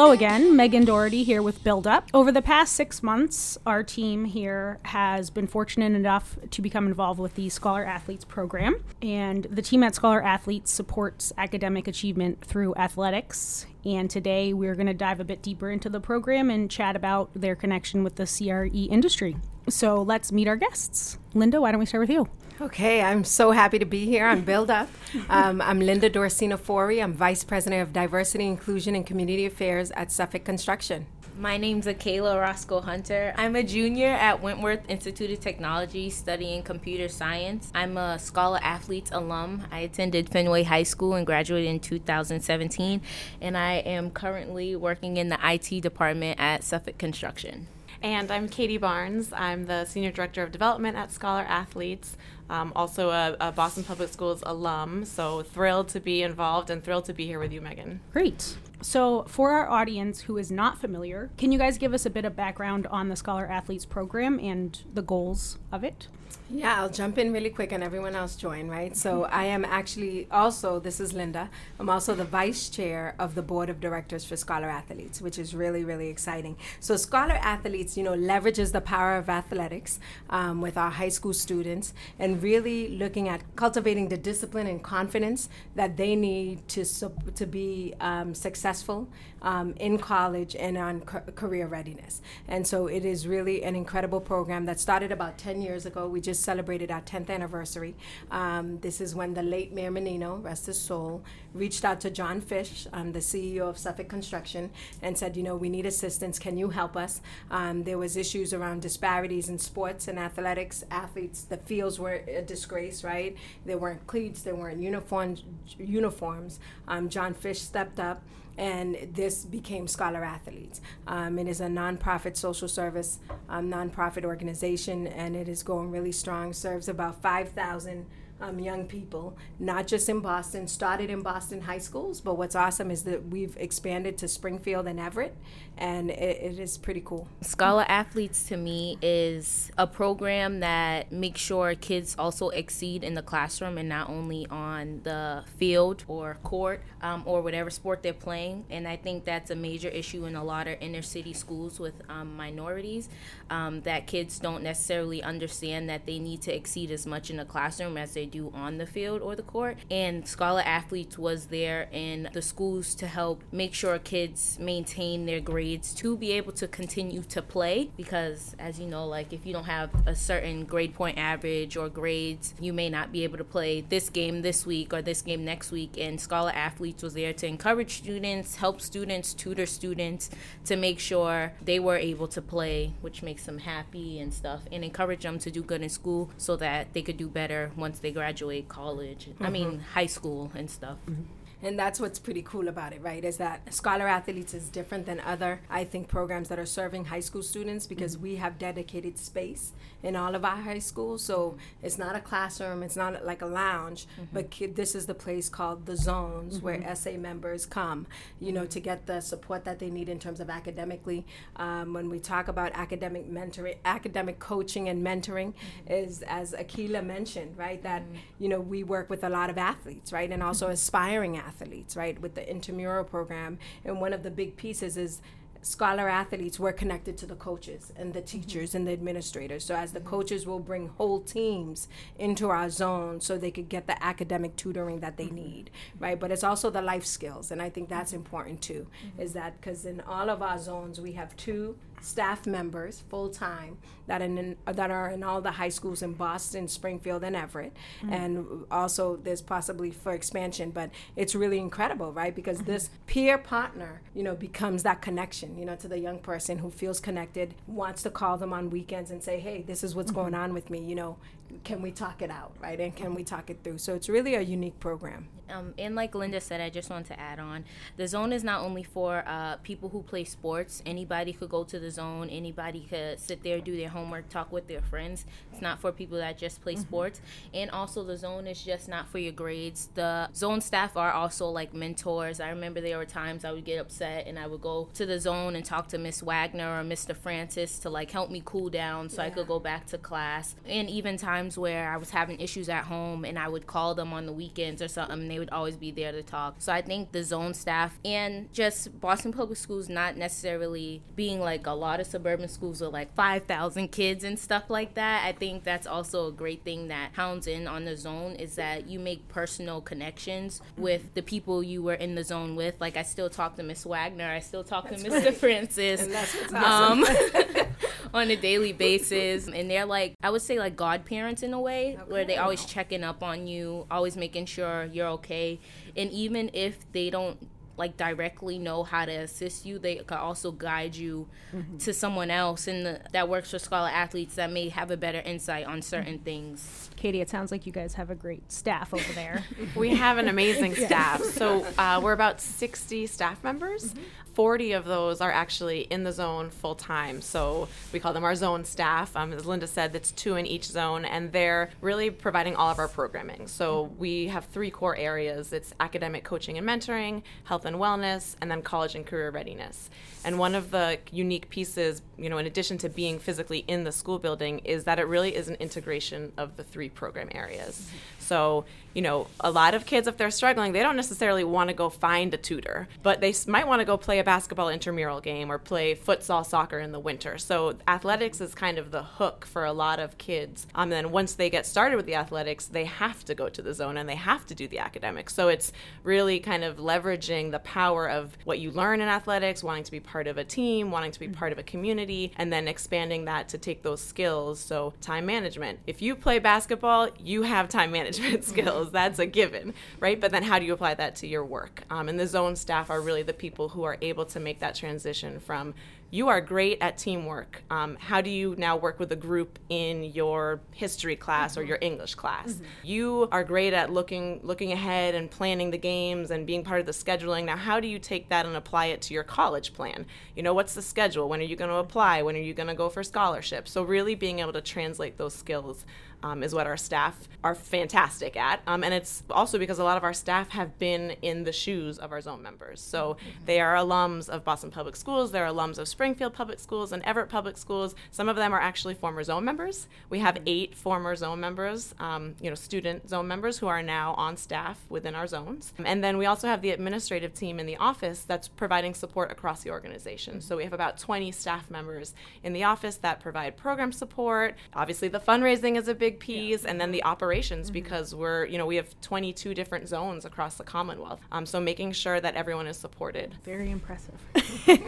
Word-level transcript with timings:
Hello 0.00 0.12
again, 0.12 0.56
Megan 0.56 0.86
Doherty 0.86 1.24
here 1.24 1.42
with 1.42 1.62
Build 1.62 1.86
Up. 1.86 2.08
Over 2.14 2.32
the 2.32 2.40
past 2.40 2.72
six 2.72 3.02
months, 3.02 3.58
our 3.66 3.82
team 3.82 4.24
here 4.24 4.78
has 4.84 5.28
been 5.28 5.46
fortunate 5.46 5.92
enough 5.92 6.38
to 6.52 6.62
become 6.62 6.86
involved 6.86 7.20
with 7.20 7.34
the 7.34 7.50
Scholar 7.50 7.84
Athletes 7.84 8.24
program. 8.24 8.82
And 9.02 9.44
the 9.44 9.60
team 9.60 9.82
at 9.82 9.94
Scholar 9.94 10.22
Athletes 10.22 10.72
supports 10.72 11.34
academic 11.36 11.86
achievement 11.86 12.42
through 12.42 12.74
athletics. 12.76 13.66
And 13.84 14.08
today 14.08 14.54
we're 14.54 14.74
going 14.74 14.86
to 14.86 14.94
dive 14.94 15.20
a 15.20 15.24
bit 15.24 15.42
deeper 15.42 15.70
into 15.70 15.90
the 15.90 16.00
program 16.00 16.48
and 16.48 16.70
chat 16.70 16.96
about 16.96 17.28
their 17.34 17.54
connection 17.54 18.02
with 18.02 18.14
the 18.14 18.24
CRE 18.24 18.74
industry. 18.90 19.36
So 19.68 20.00
let's 20.00 20.32
meet 20.32 20.48
our 20.48 20.56
guests. 20.56 21.18
Linda, 21.34 21.60
why 21.60 21.72
don't 21.72 21.80
we 21.80 21.84
start 21.84 22.08
with 22.08 22.10
you? 22.10 22.26
Okay, 22.60 23.00
I'm 23.00 23.24
so 23.24 23.52
happy 23.52 23.78
to 23.78 23.86
be 23.86 24.04
here 24.04 24.26
on 24.26 24.42
Build 24.42 24.70
Up. 24.70 24.90
Um, 25.30 25.62
I'm 25.62 25.80
Linda 25.80 26.10
Dorcena 26.10 26.58
Forry. 26.58 27.00
I'm 27.00 27.14
Vice 27.14 27.42
President 27.42 27.80
of 27.80 27.94
Diversity, 27.94 28.46
Inclusion, 28.46 28.94
and 28.94 29.06
Community 29.06 29.46
Affairs 29.46 29.90
at 29.92 30.12
Suffolk 30.12 30.44
Construction. 30.44 31.06
My 31.38 31.56
name's 31.56 31.86
Akayla 31.86 32.38
Roscoe 32.38 32.82
Hunter. 32.82 33.32
I'm 33.38 33.56
a 33.56 33.62
junior 33.62 34.08
at 34.08 34.42
Wentworth 34.42 34.82
Institute 34.90 35.30
of 35.30 35.40
Technology 35.40 36.10
studying 36.10 36.62
computer 36.62 37.08
science. 37.08 37.72
I'm 37.74 37.96
a 37.96 38.18
Scholar 38.18 38.60
Athletes 38.62 39.10
alum. 39.10 39.66
I 39.72 39.78
attended 39.78 40.28
Fenway 40.28 40.64
High 40.64 40.82
School 40.82 41.14
and 41.14 41.24
graduated 41.24 41.70
in 41.70 41.80
2017, 41.80 43.00
and 43.40 43.56
I 43.56 43.76
am 43.76 44.10
currently 44.10 44.76
working 44.76 45.16
in 45.16 45.30
the 45.30 45.38
IT 45.42 45.80
department 45.80 46.38
at 46.38 46.62
Suffolk 46.62 46.98
Construction. 46.98 47.68
And 48.02 48.30
I'm 48.30 48.48
Katie 48.48 48.78
Barnes. 48.78 49.30
I'm 49.30 49.66
the 49.66 49.84
Senior 49.84 50.10
Director 50.10 50.42
of 50.42 50.50
Development 50.50 50.96
at 50.96 51.12
Scholar 51.12 51.42
Athletes, 51.42 52.16
um, 52.48 52.72
also 52.74 53.10
a, 53.10 53.36
a, 53.40 53.52
Boston 53.52 53.84
Public 53.84 54.08
Schools 54.10 54.42
alum. 54.46 55.04
So 55.04 55.42
thrilled 55.42 55.88
to 55.88 56.00
be 56.00 56.22
involved 56.22 56.70
and 56.70 56.82
thrilled 56.82 57.04
to 57.06 57.12
be 57.12 57.26
here 57.26 57.38
with 57.38 57.52
you, 57.52 57.60
Megan. 57.60 58.00
Great. 58.12 58.56
So, 58.82 59.24
for 59.28 59.50
our 59.50 59.68
audience 59.68 60.22
who 60.22 60.38
is 60.38 60.50
not 60.50 60.78
familiar, 60.78 61.30
can 61.36 61.52
you 61.52 61.58
guys 61.58 61.76
give 61.76 61.92
us 61.92 62.06
a 62.06 62.10
bit 62.10 62.24
of 62.24 62.34
background 62.34 62.86
on 62.86 63.08
the 63.08 63.16
Scholar 63.16 63.46
Athletes 63.46 63.84
program 63.84 64.40
and 64.40 64.80
the 64.94 65.02
goals 65.02 65.58
of 65.70 65.84
it? 65.84 66.08
Yeah, 66.52 66.80
I'll 66.80 66.90
jump 66.90 67.16
in 67.18 67.32
really 67.32 67.50
quick 67.50 67.70
and 67.70 67.82
everyone 67.82 68.16
else 68.16 68.34
join, 68.34 68.68
right? 68.68 68.96
So 68.96 69.24
I 69.24 69.44
am 69.44 69.64
actually 69.64 70.26
also, 70.32 70.80
this 70.80 70.98
is 70.98 71.12
Linda, 71.12 71.48
I'm 71.78 71.88
also 71.88 72.14
the 72.14 72.24
vice 72.24 72.68
chair 72.68 73.14
of 73.20 73.36
the 73.36 73.42
board 73.42 73.70
of 73.70 73.80
directors 73.80 74.24
for 74.24 74.36
Scholar 74.36 74.68
Athletes, 74.68 75.20
which 75.20 75.38
is 75.38 75.54
really, 75.54 75.84
really 75.84 76.08
exciting. 76.08 76.56
So 76.80 76.96
Scholar 76.96 77.34
Athletes, 77.34 77.96
you 77.96 78.02
know, 78.02 78.14
leverages 78.14 78.72
the 78.72 78.80
power 78.80 79.16
of 79.16 79.28
athletics 79.28 80.00
um, 80.28 80.60
with 80.60 80.76
our 80.76 80.90
high 80.90 81.08
school 81.08 81.32
students 81.32 81.94
and 82.18 82.42
really 82.42 82.96
looking 82.96 83.28
at 83.28 83.42
cultivating 83.54 84.08
the 84.08 84.18
discipline 84.18 84.66
and 84.66 84.82
confidence 84.82 85.48
that 85.76 85.96
they 85.96 86.16
need 86.16 86.66
to, 86.68 86.84
to 86.84 87.46
be 87.46 87.94
um, 88.00 88.34
successful 88.34 88.69
successful 88.72 89.08
um, 89.42 89.74
in 89.78 89.98
college 89.98 90.54
and 90.56 90.76
on 90.76 91.00
career 91.00 91.66
readiness. 91.66 92.20
And 92.48 92.66
so 92.66 92.86
it 92.86 93.04
is 93.04 93.26
really 93.26 93.62
an 93.62 93.74
incredible 93.74 94.20
program 94.20 94.66
that 94.66 94.80
started 94.80 95.12
about 95.12 95.38
10 95.38 95.62
years 95.62 95.86
ago. 95.86 96.08
We 96.08 96.20
just 96.20 96.42
celebrated 96.42 96.90
our 96.90 97.00
10th 97.00 97.30
anniversary. 97.30 97.94
Um, 98.30 98.80
this 98.80 99.00
is 99.00 99.14
when 99.14 99.34
the 99.34 99.42
late 99.42 99.72
Mayor 99.72 99.90
Menino, 99.90 100.36
rest 100.36 100.66
his 100.66 100.78
soul, 100.80 101.22
reached 101.54 101.84
out 101.84 102.00
to 102.00 102.10
John 102.10 102.40
Fish, 102.40 102.86
um, 102.92 103.12
the 103.12 103.20
CEO 103.20 103.68
of 103.68 103.78
Suffolk 103.78 104.08
Construction, 104.08 104.70
and 105.02 105.16
said, 105.16 105.36
you 105.36 105.42
know, 105.42 105.56
we 105.56 105.68
need 105.68 105.86
assistance. 105.86 106.38
Can 106.38 106.56
you 106.56 106.70
help 106.70 106.96
us? 106.96 107.20
Um, 107.50 107.84
there 107.84 107.98
was 107.98 108.16
issues 108.16 108.52
around 108.52 108.82
disparities 108.82 109.48
in 109.48 109.58
sports 109.58 110.08
and 110.08 110.18
athletics. 110.18 110.84
Athletes, 110.90 111.42
the 111.42 111.56
fields 111.56 111.98
were 111.98 112.22
a 112.28 112.42
disgrace, 112.42 113.02
right? 113.02 113.36
There 113.64 113.78
weren't 113.78 114.06
cleats, 114.06 114.42
there 114.42 114.54
weren't 114.54 114.80
uniforms. 114.80 115.42
uniforms. 115.78 116.60
Um, 116.86 117.08
John 117.08 117.34
Fish 117.34 117.60
stepped 117.60 117.98
up 117.98 118.22
and 118.60 119.14
became 119.44 119.86
Scholar 119.88 120.24
Athletes. 120.24 120.80
Um, 121.06 121.38
it 121.38 121.48
is 121.48 121.60
a 121.60 121.66
nonprofit 121.66 122.36
social 122.36 122.68
service 122.68 123.18
um, 123.48 123.70
nonprofit 123.70 124.24
organization, 124.24 125.06
and 125.06 125.36
it 125.36 125.48
is 125.48 125.62
going 125.62 125.90
really 125.90 126.12
strong. 126.12 126.52
Serves 126.52 126.88
about 126.88 127.20
5,000 127.22 128.06
um, 128.40 128.58
young 128.58 128.86
people, 128.86 129.36
not 129.58 129.86
just 129.86 130.08
in 130.08 130.20
Boston, 130.20 130.66
started 130.66 131.10
in 131.10 131.22
Boston 131.22 131.62
high 131.62 131.78
schools, 131.78 132.20
but 132.20 132.34
what's 132.34 132.54
awesome 132.54 132.90
is 132.90 133.04
that 133.04 133.28
we've 133.28 133.56
expanded 133.58 134.18
to 134.18 134.28
Springfield 134.28 134.86
and 134.86 134.98
Everett, 134.98 135.36
and 135.76 136.10
it, 136.10 136.42
it 136.42 136.58
is 136.58 136.78
pretty 136.78 137.02
cool. 137.04 137.28
Scholar 137.40 137.84
Athletes 137.88 138.44
to 138.44 138.56
me 138.56 138.98
is 139.02 139.70
a 139.78 139.86
program 139.86 140.60
that 140.60 141.12
makes 141.12 141.40
sure 141.40 141.74
kids 141.74 142.14
also 142.18 142.50
exceed 142.50 143.04
in 143.04 143.14
the 143.14 143.22
classroom 143.22 143.78
and 143.78 143.88
not 143.88 144.08
only 144.08 144.46
on 144.50 145.00
the 145.04 145.44
field 145.58 146.04
or 146.08 146.36
court 146.42 146.82
um, 147.02 147.22
or 147.26 147.42
whatever 147.42 147.70
sport 147.70 148.02
they're 148.02 148.12
playing. 148.12 148.64
And 148.70 148.86
I 148.86 148.96
think 148.96 149.24
that's 149.24 149.50
a 149.50 149.56
major 149.56 149.88
issue 149.88 150.24
in 150.26 150.36
a 150.36 150.44
lot 150.44 150.68
of 150.68 150.76
inner 150.80 151.02
city 151.02 151.32
schools 151.32 151.80
with 151.80 151.94
um, 152.08 152.36
minorities 152.36 153.08
um, 153.48 153.80
that 153.82 154.06
kids 154.06 154.38
don't 154.38 154.62
necessarily 154.62 155.22
understand 155.22 155.88
that 155.88 156.06
they 156.06 156.18
need 156.18 156.42
to 156.42 156.54
exceed 156.54 156.90
as 156.90 157.06
much 157.06 157.30
in 157.30 157.36
the 157.36 157.44
classroom 157.44 157.96
as 157.96 158.14
they 158.14 158.26
do 158.30 158.50
on 158.54 158.78
the 158.78 158.86
field 158.86 159.22
or 159.22 159.36
the 159.36 159.42
court. 159.42 159.78
And 159.90 160.26
Scholar 160.26 160.62
Athletes 160.64 161.18
was 161.18 161.46
there 161.46 161.88
in 161.92 162.28
the 162.32 162.42
schools 162.42 162.94
to 162.96 163.06
help 163.06 163.42
make 163.52 163.74
sure 163.74 163.98
kids 163.98 164.58
maintain 164.58 165.26
their 165.26 165.40
grades 165.40 165.94
to 165.94 166.16
be 166.16 166.32
able 166.32 166.52
to 166.52 166.68
continue 166.68 167.22
to 167.22 167.42
play. 167.42 167.90
Because, 167.96 168.54
as 168.58 168.78
you 168.78 168.86
know, 168.86 169.06
like 169.06 169.32
if 169.32 169.44
you 169.46 169.52
don't 169.52 169.64
have 169.64 169.90
a 170.06 170.14
certain 170.14 170.64
grade 170.64 170.94
point 170.94 171.18
average 171.18 171.76
or 171.76 171.88
grades, 171.88 172.54
you 172.60 172.72
may 172.72 172.88
not 172.88 173.12
be 173.12 173.24
able 173.24 173.38
to 173.38 173.44
play 173.44 173.80
this 173.80 174.08
game 174.08 174.42
this 174.42 174.64
week 174.64 174.92
or 174.92 175.02
this 175.02 175.22
game 175.22 175.44
next 175.44 175.70
week. 175.70 175.96
And 175.98 176.20
Scholar 176.20 176.52
Athletes 176.54 177.02
was 177.02 177.14
there 177.14 177.32
to 177.32 177.46
encourage 177.46 177.98
students, 177.98 178.56
help 178.56 178.80
students, 178.80 179.34
tutor 179.34 179.66
students 179.66 180.30
to 180.64 180.76
make 180.76 180.98
sure 180.98 181.52
they 181.62 181.78
were 181.78 181.96
able 181.96 182.28
to 182.28 182.42
play, 182.42 182.92
which 183.00 183.22
makes 183.22 183.44
them 183.44 183.58
happy 183.58 184.18
and 184.20 184.32
stuff, 184.32 184.62
and 184.70 184.84
encourage 184.84 185.22
them 185.22 185.38
to 185.38 185.50
do 185.50 185.62
good 185.62 185.82
in 185.82 185.88
school 185.88 186.30
so 186.36 186.56
that 186.56 186.92
they 186.92 187.02
could 187.02 187.16
do 187.16 187.28
better 187.28 187.70
once 187.76 187.98
they 187.98 188.10
graduate 188.20 188.68
college. 188.68 189.28
Mm-hmm. 189.30 189.46
I 189.46 189.50
mean, 189.50 189.80
high 189.94 190.10
school 190.16 190.52
and 190.54 190.70
stuff. 190.70 190.98
Mm-hmm. 191.08 191.22
And 191.62 191.78
that's 191.78 192.00
what's 192.00 192.18
pretty 192.18 192.42
cool 192.42 192.68
about 192.68 192.92
it, 192.92 193.02
right? 193.02 193.22
Is 193.24 193.36
that 193.36 193.72
Scholar 193.72 194.08
Athletes 194.08 194.54
is 194.54 194.68
different 194.68 195.04
than 195.04 195.20
other, 195.20 195.60
I 195.68 195.84
think, 195.84 196.08
programs 196.08 196.48
that 196.48 196.58
are 196.58 196.66
serving 196.66 197.06
high 197.06 197.20
school 197.20 197.42
students 197.42 197.86
because 197.86 198.14
mm-hmm. 198.14 198.22
we 198.22 198.36
have 198.36 198.58
dedicated 198.58 199.18
space 199.18 199.72
in 200.02 200.16
all 200.16 200.34
of 200.34 200.44
our 200.44 200.56
high 200.56 200.78
schools. 200.78 201.22
So 201.22 201.58
it's 201.82 201.98
not 201.98 202.16
a 202.16 202.20
classroom, 202.20 202.82
it's 202.82 202.96
not 202.96 203.26
like 203.26 203.42
a 203.42 203.46
lounge, 203.46 204.06
mm-hmm. 204.06 204.24
but 204.32 204.50
kid, 204.50 204.74
this 204.76 204.94
is 204.94 205.04
the 205.04 205.14
place 205.14 205.50
called 205.50 205.84
the 205.84 205.96
zones 205.96 206.56
mm-hmm. 206.56 206.64
where 206.64 206.96
SA 206.96 207.12
members 207.12 207.66
come, 207.66 208.06
you 208.40 208.52
know, 208.52 208.64
to 208.64 208.80
get 208.80 209.06
the 209.06 209.20
support 209.20 209.64
that 209.64 209.78
they 209.78 209.90
need 209.90 210.08
in 210.08 210.18
terms 210.18 210.40
of 210.40 210.48
academically. 210.48 211.26
Um, 211.56 211.92
when 211.92 212.08
we 212.08 212.20
talk 212.20 212.48
about 212.48 212.72
academic 212.72 213.30
mentoring, 213.30 213.76
academic 213.84 214.38
coaching 214.38 214.88
and 214.88 215.04
mentoring 215.04 215.52
mm-hmm. 215.52 215.92
is, 215.92 216.22
as 216.22 216.52
Akila 216.52 217.04
mentioned, 217.04 217.58
right, 217.58 217.82
that, 217.82 218.02
mm-hmm. 218.02 218.16
you 218.38 218.48
know, 218.48 218.60
we 218.60 218.82
work 218.82 219.10
with 219.10 219.24
a 219.24 219.28
lot 219.28 219.50
of 219.50 219.58
athletes, 219.58 220.10
right, 220.10 220.30
and 220.30 220.42
also 220.42 220.66
mm-hmm. 220.66 220.72
aspiring 220.72 221.36
athletes 221.36 221.49
athletes, 221.50 221.96
right, 221.96 222.20
with 222.20 222.34
the 222.34 222.48
intramural 222.48 223.04
program. 223.04 223.58
And 223.84 224.00
one 224.00 224.12
of 224.12 224.22
the 224.22 224.30
big 224.30 224.56
pieces 224.56 224.96
is 224.96 225.20
scholar 225.62 226.08
athletes 226.08 226.58
were 226.58 226.72
connected 226.72 227.16
to 227.18 227.26
the 227.26 227.34
coaches 227.34 227.92
and 227.96 228.14
the 228.14 228.20
mm-hmm. 228.20 228.40
teachers 228.40 228.70
mm-hmm. 228.70 228.78
and 228.78 228.88
the 228.88 228.92
administrators. 228.92 229.64
So 229.64 229.74
as 229.74 229.92
the 229.92 230.00
coaches 230.00 230.46
will 230.46 230.58
bring 230.58 230.88
whole 230.88 231.20
teams 231.20 231.88
into 232.18 232.48
our 232.48 232.70
zone 232.70 233.20
so 233.20 233.36
they 233.36 233.50
could 233.50 233.68
get 233.68 233.86
the 233.86 234.02
academic 234.02 234.56
tutoring 234.56 235.00
that 235.00 235.16
they 235.16 235.26
mm-hmm. 235.26 235.34
need, 235.36 235.70
right? 235.98 236.18
But 236.18 236.30
it's 236.32 236.44
also 236.44 236.70
the 236.70 236.82
life 236.82 237.04
skills, 237.04 237.50
and 237.50 237.60
I 237.60 237.68
think 237.68 237.88
that's 237.88 238.12
important 238.12 238.62
too. 238.62 238.86
Mm-hmm. 239.06 239.22
Is 239.22 239.32
that 239.34 239.60
because 239.60 239.84
in 239.84 240.00
all 240.02 240.30
of 240.30 240.42
our 240.42 240.58
zones 240.58 241.00
we 241.00 241.12
have 241.12 241.36
two 241.36 241.76
staff 242.00 242.46
members 242.46 243.02
full 243.08 243.28
time 243.28 243.78
that 244.06 244.22
in 244.22 244.56
that 244.66 244.90
are 244.90 245.10
in 245.10 245.22
all 245.22 245.40
the 245.40 245.52
high 245.52 245.68
schools 245.68 246.02
in 246.02 246.14
Boston, 246.14 246.66
Springfield, 246.66 247.22
and 247.22 247.36
Everett, 247.36 247.72
mm-hmm. 248.02 248.12
and 248.12 248.64
also 248.70 249.16
there's 249.16 249.40
possibly 249.40 249.92
for 249.92 250.12
expansion. 250.12 250.70
But 250.70 250.90
it's 251.14 251.34
really 251.34 251.58
incredible, 251.58 252.12
right? 252.12 252.34
Because 252.34 252.58
mm-hmm. 252.58 252.72
this 252.72 252.90
peer 253.06 253.38
partner, 253.38 254.02
you 254.14 254.22
know, 254.22 254.34
becomes 254.34 254.82
that 254.82 255.00
connection, 255.00 255.56
you 255.56 255.64
know, 255.64 255.76
to 255.76 255.88
the 255.88 255.98
young 255.98 256.18
person 256.18 256.58
who 256.58 256.70
feels 256.70 256.98
connected, 256.98 257.54
wants 257.68 258.02
to 258.02 258.10
call 258.10 258.36
them 258.36 258.52
on 258.52 258.70
weekends 258.70 259.10
and 259.10 259.22
say, 259.22 259.38
"Hey, 259.38 259.62
this 259.62 259.84
is 259.84 259.94
what's 259.94 260.10
mm-hmm. 260.10 260.20
going 260.20 260.34
on 260.34 260.54
with 260.54 260.70
me," 260.70 260.80
you 260.80 260.96
know, 260.96 261.16
can 261.64 261.82
we 261.82 261.90
talk 261.90 262.22
it 262.22 262.30
out, 262.30 262.52
right? 262.60 262.78
And 262.78 262.94
can 262.94 263.14
we 263.14 263.24
talk 263.24 263.50
it 263.50 263.58
through? 263.62 263.78
So 263.78 263.94
it's 263.94 264.08
really 264.08 264.34
a 264.34 264.40
unique 264.40 264.78
program. 264.80 265.28
Um, 265.50 265.74
and 265.78 265.94
like 265.94 266.14
Linda 266.14 266.40
said, 266.40 266.60
I 266.60 266.70
just 266.70 266.90
want 266.90 267.06
to 267.06 267.18
add 267.18 267.38
on 267.38 267.64
the 267.96 268.06
zone 268.06 268.32
is 268.32 268.44
not 268.44 268.62
only 268.62 268.82
for 268.82 269.24
uh, 269.26 269.56
people 269.56 269.88
who 269.88 270.02
play 270.02 270.24
sports, 270.24 270.82
anybody 270.86 271.32
could 271.32 271.50
go 271.50 271.64
to 271.64 271.78
the 271.78 271.90
zone. 271.90 272.28
Anybody 272.30 272.86
could 272.88 273.18
sit 273.18 273.42
there, 273.42 273.60
do 273.60 273.76
their 273.76 273.88
homework, 273.88 274.28
talk 274.28 274.52
with 274.52 274.68
their 274.68 274.82
friends. 274.82 275.24
It's 275.52 275.60
not 275.60 275.80
for 275.80 275.92
people 275.92 276.18
that 276.18 276.38
just 276.38 276.62
play 276.62 276.74
mm-hmm. 276.74 276.82
sports. 276.82 277.20
And 277.52 277.70
also, 277.70 278.04
the 278.04 278.16
zone 278.16 278.46
is 278.46 278.62
just 278.62 278.88
not 278.88 279.08
for 279.08 279.18
your 279.18 279.32
grades. 279.32 279.88
The 279.94 280.28
zone 280.34 280.60
staff 280.60 280.96
are 280.96 281.12
also 281.12 281.48
like 281.48 281.74
mentors. 281.74 282.40
I 282.40 282.50
remember 282.50 282.80
there 282.80 282.98
were 282.98 283.04
times 283.04 283.44
I 283.44 283.52
would 283.52 283.64
get 283.64 283.78
upset 283.78 284.26
and 284.26 284.38
I 284.38 284.46
would 284.46 284.60
go 284.60 284.88
to 284.94 285.06
the 285.06 285.18
zone 285.18 285.56
and 285.56 285.64
talk 285.64 285.88
to 285.88 285.98
Miss 285.98 286.22
Wagner 286.22 286.80
or 286.80 286.84
Mr. 286.84 287.16
Francis 287.16 287.78
to 287.80 287.90
like 287.90 288.10
help 288.10 288.30
me 288.30 288.42
cool 288.44 288.70
down 288.70 289.08
so 289.08 289.22
yeah. 289.22 289.28
I 289.28 289.30
could 289.30 289.48
go 289.48 289.58
back 289.58 289.86
to 289.86 289.98
class. 289.98 290.54
And 290.66 290.88
even 290.88 291.16
times 291.16 291.39
where 291.48 291.90
I 291.90 291.96
was 291.96 292.10
having 292.10 292.40
issues 292.40 292.68
at 292.68 292.84
home 292.84 293.24
and 293.24 293.38
I 293.38 293.48
would 293.48 293.66
call 293.66 293.94
them 293.94 294.12
on 294.12 294.26
the 294.26 294.32
weekends 294.32 294.82
or 294.82 294.88
something, 294.88 295.28
they 295.28 295.38
would 295.38 295.50
always 295.50 295.76
be 295.76 295.90
there 295.90 296.12
to 296.12 296.22
talk. 296.22 296.56
So 296.58 296.72
I 296.72 296.82
think 296.82 297.12
the 297.12 297.22
zone 297.22 297.54
staff 297.54 297.98
and 298.04 298.52
just 298.52 299.00
Boston 299.00 299.32
Public 299.32 299.58
Schools 299.58 299.88
not 299.88 300.16
necessarily 300.16 301.02
being 301.16 301.40
like 301.40 301.66
a 301.66 301.72
lot 301.72 302.00
of 302.00 302.06
suburban 302.06 302.48
schools 302.48 302.80
with 302.80 302.92
like 302.92 303.14
5,000 303.14 303.88
kids 303.88 304.24
and 304.24 304.38
stuff 304.38 304.64
like 304.68 304.94
that. 304.94 305.24
I 305.24 305.32
think 305.32 305.64
that's 305.64 305.86
also 305.86 306.28
a 306.28 306.32
great 306.32 306.64
thing 306.64 306.88
that 306.88 307.12
hounds 307.14 307.46
in 307.46 307.66
on 307.66 307.84
the 307.84 307.96
zone 307.96 308.32
is 308.32 308.56
that 308.56 308.88
you 308.88 308.98
make 308.98 309.28
personal 309.28 309.80
connections 309.80 310.60
with 310.76 311.14
the 311.14 311.22
people 311.22 311.62
you 311.62 311.82
were 311.82 311.94
in 311.94 312.14
the 312.14 312.24
zone 312.24 312.56
with. 312.56 312.74
Like 312.80 312.96
I 312.96 313.02
still 313.02 313.30
talk 313.30 313.56
to 313.56 313.62
Miss 313.62 313.84
Wagner, 313.84 314.30
I 314.30 314.40
still 314.40 314.64
talk 314.64 314.88
that's 314.88 315.02
to 315.02 315.10
Mr. 315.10 315.24
Right. 315.24 315.34
Francis. 315.40 316.06
What's 316.06 316.52
awesome. 316.52 317.04
Um, 317.04 317.66
on 318.14 318.30
a 318.30 318.36
daily 318.36 318.72
basis. 318.72 319.46
And 319.46 319.70
they're 319.70 319.86
like, 319.86 320.14
I 320.22 320.30
would 320.30 320.42
say 320.42 320.58
like 320.58 320.76
godparents 320.76 321.29
in 321.42 321.52
a 321.52 321.60
way, 321.60 321.96
okay. 321.96 322.10
where 322.10 322.24
they 322.24 322.36
always 322.36 322.64
checking 322.64 323.04
up 323.04 323.22
on 323.22 323.46
you, 323.46 323.86
always 323.90 324.16
making 324.16 324.46
sure 324.46 324.84
you're 324.92 325.08
okay. 325.08 325.58
And 325.96 326.10
even 326.10 326.50
if 326.52 326.90
they 326.92 327.10
don't 327.10 327.38
like 327.80 327.96
directly 327.96 328.58
know 328.58 328.84
how 328.84 329.06
to 329.06 329.10
assist 329.10 329.64
you 329.64 329.78
they 329.78 329.96
can 329.96 330.18
also 330.18 330.52
guide 330.52 330.94
you 330.94 331.26
mm-hmm. 331.52 331.78
to 331.78 331.94
someone 331.94 332.30
else 332.30 332.68
and 332.68 333.00
that 333.12 333.26
works 333.26 333.50
for 333.50 333.58
scholar 333.58 333.88
athletes 333.88 334.34
that 334.34 334.52
may 334.52 334.68
have 334.68 334.90
a 334.90 334.98
better 334.98 335.20
insight 335.20 335.64
on 335.66 335.80
certain 335.80 336.16
mm-hmm. 336.16 336.24
things 336.24 336.90
katie 336.96 337.22
it 337.22 337.30
sounds 337.30 337.50
like 337.50 337.64
you 337.64 337.72
guys 337.72 337.94
have 337.94 338.10
a 338.10 338.14
great 338.14 338.52
staff 338.52 338.92
over 338.92 339.12
there 339.14 339.42
we 339.74 339.96
have 339.96 340.18
an 340.18 340.28
amazing 340.28 340.74
staff 340.86 341.22
so 341.22 341.66
uh, 341.78 341.98
we're 342.02 342.12
about 342.12 342.38
60 342.38 343.06
staff 343.06 343.42
members 343.42 343.94
mm-hmm. 343.94 344.02
40 344.40 344.72
of 344.72 344.86
those 344.86 345.20
are 345.20 345.30
actually 345.30 345.80
in 345.80 346.02
the 346.02 346.12
zone 346.12 346.48
full 346.48 346.74
time. 346.74 347.20
So 347.20 347.68
we 347.92 348.00
call 348.00 348.14
them 348.14 348.24
our 348.24 348.34
zone 348.34 348.64
staff. 348.64 349.14
Um, 349.14 349.34
as 349.34 349.44
Linda 349.44 349.66
said, 349.66 349.92
that's 349.92 350.12
two 350.12 350.36
in 350.36 350.46
each 350.46 350.64
zone, 350.64 351.04
and 351.04 351.30
they're 351.30 351.68
really 351.82 352.08
providing 352.08 352.56
all 352.56 352.70
of 352.70 352.78
our 352.78 352.88
programming. 352.88 353.48
So 353.48 353.92
we 353.98 354.28
have 354.28 354.46
three 354.46 354.70
core 354.70 354.96
areas 354.96 355.52
it's 355.52 355.74
academic 355.78 356.24
coaching 356.24 356.56
and 356.56 356.66
mentoring, 356.66 357.22
health 357.44 357.66
and 357.66 357.76
wellness, 357.76 358.34
and 358.40 358.50
then 358.50 358.62
college 358.62 358.94
and 358.94 359.04
career 359.04 359.28
readiness. 359.28 359.90
And 360.24 360.38
one 360.38 360.54
of 360.54 360.70
the 360.70 360.98
unique 361.12 361.50
pieces, 361.50 362.00
you 362.16 362.30
know, 362.30 362.38
in 362.38 362.46
addition 362.46 362.78
to 362.78 362.88
being 362.88 363.18
physically 363.18 363.64
in 363.68 363.84
the 363.84 363.92
school 363.92 364.18
building, 364.18 364.60
is 364.60 364.84
that 364.84 364.98
it 364.98 365.04
really 365.04 365.36
is 365.36 365.48
an 365.48 365.56
integration 365.56 366.32
of 366.38 366.56
the 366.56 366.64
three 366.64 366.88
program 366.88 367.28
areas. 367.32 367.90
So, 368.18 368.64
you 368.94 369.02
know, 369.02 369.26
a 369.40 369.50
lot 369.50 369.74
of 369.74 369.86
kids, 369.86 370.06
if 370.06 370.16
they're 370.16 370.30
struggling, 370.30 370.72
they 370.72 370.82
don't 370.82 370.96
necessarily 370.96 371.42
want 371.42 371.68
to 371.68 371.74
go 371.74 371.90
find 371.90 372.32
a 372.32 372.36
tutor, 372.36 372.86
but 373.02 373.20
they 373.20 373.34
might 373.46 373.66
want 373.66 373.80
to 373.80 373.84
go 373.84 373.96
play 373.96 374.18
a 374.18 374.24
basketball 374.30 374.68
intramural 374.68 375.20
game 375.20 375.50
or 375.50 375.58
play 375.58 375.92
futsal 375.92 376.46
soccer 376.46 376.78
in 376.78 376.92
the 376.92 377.00
winter. 377.00 377.36
So, 377.36 377.74
athletics 377.88 378.40
is 378.40 378.54
kind 378.54 378.78
of 378.78 378.92
the 378.92 379.02
hook 379.02 379.44
for 379.44 379.64
a 379.64 379.72
lot 379.72 379.98
of 379.98 380.18
kids. 380.18 380.68
Um, 380.72 380.90
and 380.90 380.92
then 380.92 381.10
once 381.10 381.34
they 381.34 381.50
get 381.50 381.66
started 381.66 381.96
with 381.96 382.06
the 382.06 382.14
athletics, 382.14 382.66
they 382.66 382.84
have 382.84 383.24
to 383.24 383.34
go 383.34 383.48
to 383.48 383.60
the 383.60 383.74
zone 383.74 383.96
and 383.96 384.08
they 384.08 384.14
have 384.14 384.46
to 384.46 384.54
do 384.54 384.68
the 384.68 384.78
academics. 384.78 385.34
So, 385.34 385.48
it's 385.48 385.72
really 386.04 386.38
kind 386.38 386.62
of 386.62 386.76
leveraging 386.76 387.50
the 387.50 387.58
power 387.58 388.08
of 388.08 388.38
what 388.44 388.60
you 388.60 388.70
learn 388.70 389.00
in 389.00 389.08
athletics, 389.08 389.64
wanting 389.64 389.82
to 389.82 389.90
be 389.90 389.98
part 389.98 390.28
of 390.28 390.38
a 390.38 390.44
team, 390.44 390.92
wanting 390.92 391.10
to 391.10 391.18
be 391.18 391.26
part 391.26 391.50
of 391.50 391.58
a 391.58 391.64
community, 391.64 392.32
and 392.36 392.52
then 392.52 392.68
expanding 392.68 393.24
that 393.24 393.48
to 393.48 393.58
take 393.58 393.82
those 393.82 394.00
skills. 394.00 394.60
So, 394.60 394.94
time 395.00 395.26
management. 395.26 395.80
If 395.88 396.00
you 396.02 396.14
play 396.14 396.38
basketball, 396.38 397.08
you 397.18 397.42
have 397.42 397.68
time 397.68 397.90
management 397.90 398.44
skills. 398.52 398.92
That's 398.92 399.18
a 399.18 399.26
given, 399.26 399.74
right? 399.98 400.20
But 400.20 400.30
then 400.30 400.44
how 400.44 400.60
do 400.60 400.66
you 400.66 400.72
apply 400.72 400.94
that 400.94 401.16
to 401.16 401.26
your 401.26 401.44
work? 401.44 401.82
Um, 401.90 402.08
and 402.08 402.20
the 402.20 402.28
zone 402.28 402.54
staff 402.54 402.90
are 402.90 403.00
really 403.00 403.24
the 403.24 403.32
people 403.32 403.70
who 403.70 403.82
are 403.82 403.98
able 404.00 404.09
to 404.26 404.40
make 404.40 404.60
that 404.60 404.74
transition 404.74 405.40
from 405.40 405.74
you 406.12 406.28
are 406.28 406.40
great 406.40 406.78
at 406.80 406.98
teamwork. 406.98 407.62
Um, 407.70 407.96
how 408.00 408.20
do 408.20 408.30
you 408.30 408.56
now 408.58 408.76
work 408.76 408.98
with 408.98 409.12
a 409.12 409.16
group 409.16 409.58
in 409.68 410.04
your 410.04 410.60
history 410.72 411.14
class 411.14 411.52
mm-hmm. 411.52 411.60
or 411.60 411.64
your 411.64 411.78
English 411.80 412.16
class? 412.16 412.54
Mm-hmm. 412.54 412.64
You 412.82 413.28
are 413.30 413.44
great 413.44 413.72
at 413.72 413.92
looking 413.92 414.40
looking 414.42 414.72
ahead 414.72 415.14
and 415.14 415.30
planning 415.30 415.70
the 415.70 415.78
games 415.78 416.32
and 416.32 416.46
being 416.46 416.64
part 416.64 416.80
of 416.80 416.86
the 416.86 416.92
scheduling. 416.92 417.44
Now, 417.44 417.56
how 417.56 417.78
do 417.78 417.86
you 417.86 417.98
take 417.98 418.28
that 418.28 418.44
and 418.44 418.56
apply 418.56 418.86
it 418.86 419.00
to 419.02 419.14
your 419.14 419.22
college 419.22 419.72
plan? 419.72 420.04
You 420.34 420.42
know, 420.42 420.52
what's 420.52 420.74
the 420.74 420.82
schedule? 420.82 421.28
When 421.28 421.40
are 421.40 421.44
you 421.44 421.56
going 421.56 421.70
to 421.70 421.76
apply? 421.76 422.22
When 422.22 422.34
are 422.34 422.40
you 422.40 422.54
going 422.54 422.68
to 422.68 422.74
go 422.74 422.88
for 422.88 423.04
scholarships? 423.04 423.70
So 423.70 423.84
really 423.84 424.16
being 424.16 424.40
able 424.40 424.52
to 424.54 424.60
translate 424.60 425.16
those 425.16 425.34
skills 425.34 425.84
um, 426.22 426.42
is 426.42 426.54
what 426.54 426.66
our 426.66 426.76
staff 426.76 427.28
are 427.42 427.54
fantastic 427.54 428.36
at. 428.36 428.60
Um, 428.66 428.84
and 428.84 428.92
it's 428.92 429.22
also 429.30 429.58
because 429.58 429.78
a 429.78 429.84
lot 429.84 429.96
of 429.96 430.04
our 430.04 430.12
staff 430.12 430.50
have 430.50 430.78
been 430.78 431.12
in 431.22 431.44
the 431.44 431.52
shoes 431.52 431.98
of 431.98 432.12
our 432.12 432.20
zone 432.20 432.42
members. 432.42 432.80
So 432.80 433.14
mm-hmm. 433.14 433.44
they 433.46 433.60
are 433.60 433.74
alums 433.74 434.28
of 434.28 434.44
Boston 434.44 434.70
Public 434.70 434.96
Schools, 434.96 435.32
they're 435.32 435.46
alums 435.46 435.78
of 435.78 435.88
Springfield 435.88 436.34
Public 436.34 436.58
Schools 436.58 436.92
and 436.92 437.02
Everett 437.04 437.28
Public 437.28 437.56
Schools. 437.56 437.94
Some 438.10 438.28
of 438.28 438.36
them 438.36 438.52
are 438.52 438.60
actually 438.60 438.94
former 438.94 439.22
zone 439.22 439.44
members. 439.44 439.88
We 440.08 440.18
have 440.20 440.34
mm-hmm. 440.34 440.44
eight 440.46 440.74
former 440.74 441.16
zone 441.16 441.40
members, 441.40 441.94
um, 441.98 442.34
you 442.40 442.50
know, 442.50 442.54
student 442.54 443.08
zone 443.08 443.26
members 443.26 443.58
who 443.58 443.66
are 443.66 443.82
now 443.82 444.14
on 444.14 444.36
staff 444.36 444.78
within 444.88 445.14
our 445.14 445.26
zones. 445.26 445.72
And 445.84 446.04
then 446.04 446.18
we 446.18 446.26
also 446.26 446.46
have 446.46 446.62
the 446.62 446.70
administrative 446.70 447.34
team 447.34 447.58
in 447.58 447.66
the 447.66 447.76
office 447.76 448.24
that's 448.24 448.48
providing 448.48 448.94
support 448.94 449.30
across 449.30 449.62
the 449.62 449.70
organization. 449.70 450.40
So 450.40 450.56
we 450.56 450.64
have 450.64 450.72
about 450.72 450.98
20 450.98 451.32
staff 451.32 451.70
members 451.70 452.14
in 452.42 452.52
the 452.52 452.64
office 452.64 452.96
that 452.96 453.20
provide 453.20 453.56
program 453.56 453.92
support. 453.92 454.56
Obviously, 454.74 455.08
the 455.08 455.20
fundraising 455.20 455.76
is 455.76 455.88
a 455.88 455.94
big 455.94 456.09
big 456.10 456.20
piece, 456.20 456.62
yeah. 456.64 456.70
and 456.70 456.80
then 456.80 456.90
the 456.90 457.02
operations 457.04 457.66
mm-hmm. 457.66 457.74
because 457.74 458.14
we're 458.14 458.44
you 458.46 458.58
know 458.58 458.66
we 458.66 458.76
have 458.76 459.00
22 459.00 459.54
different 459.54 459.88
zones 459.88 460.24
across 460.24 460.56
the 460.56 460.64
Commonwealth. 460.64 461.20
Um, 461.32 461.46
so 461.46 461.60
making 461.60 461.92
sure 461.92 462.20
that 462.20 462.34
everyone 462.34 462.66
is 462.66 462.76
supported. 462.76 463.34
Very 463.44 463.70
impressive. 463.70 464.18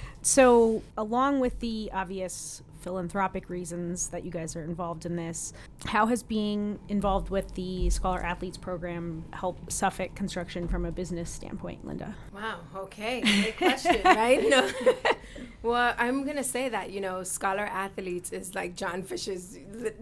so 0.22 0.82
along 0.96 1.40
with 1.40 1.60
the 1.60 1.90
obvious 1.92 2.62
philanthropic 2.80 3.48
reasons 3.48 4.08
that 4.08 4.24
you 4.24 4.30
guys 4.30 4.56
are 4.56 4.62
involved 4.62 5.06
in 5.06 5.16
this. 5.16 5.52
How 5.86 6.06
has 6.06 6.22
being 6.22 6.78
involved 6.88 7.30
with 7.30 7.54
the 7.54 7.90
Scholar 7.90 8.20
Athletes 8.20 8.58
program 8.58 9.24
helped 9.32 9.72
Suffolk 9.72 10.14
construction 10.14 10.68
from 10.68 10.84
a 10.84 10.92
business 10.92 11.30
standpoint, 11.30 11.86
Linda? 11.86 12.14
Wow, 12.34 12.60
okay. 12.76 13.20
Great 13.20 13.56
question, 13.56 14.00
right? 14.04 14.48
No. 14.48 14.68
Well, 15.62 15.94
I'm 15.98 16.24
gonna 16.24 16.42
say 16.42 16.70
that 16.70 16.90
you 16.90 17.00
know, 17.02 17.22
Scholar 17.22 17.64
Athletes 17.66 18.32
is 18.32 18.54
like 18.54 18.76
John 18.76 19.02
Fish's 19.02 19.58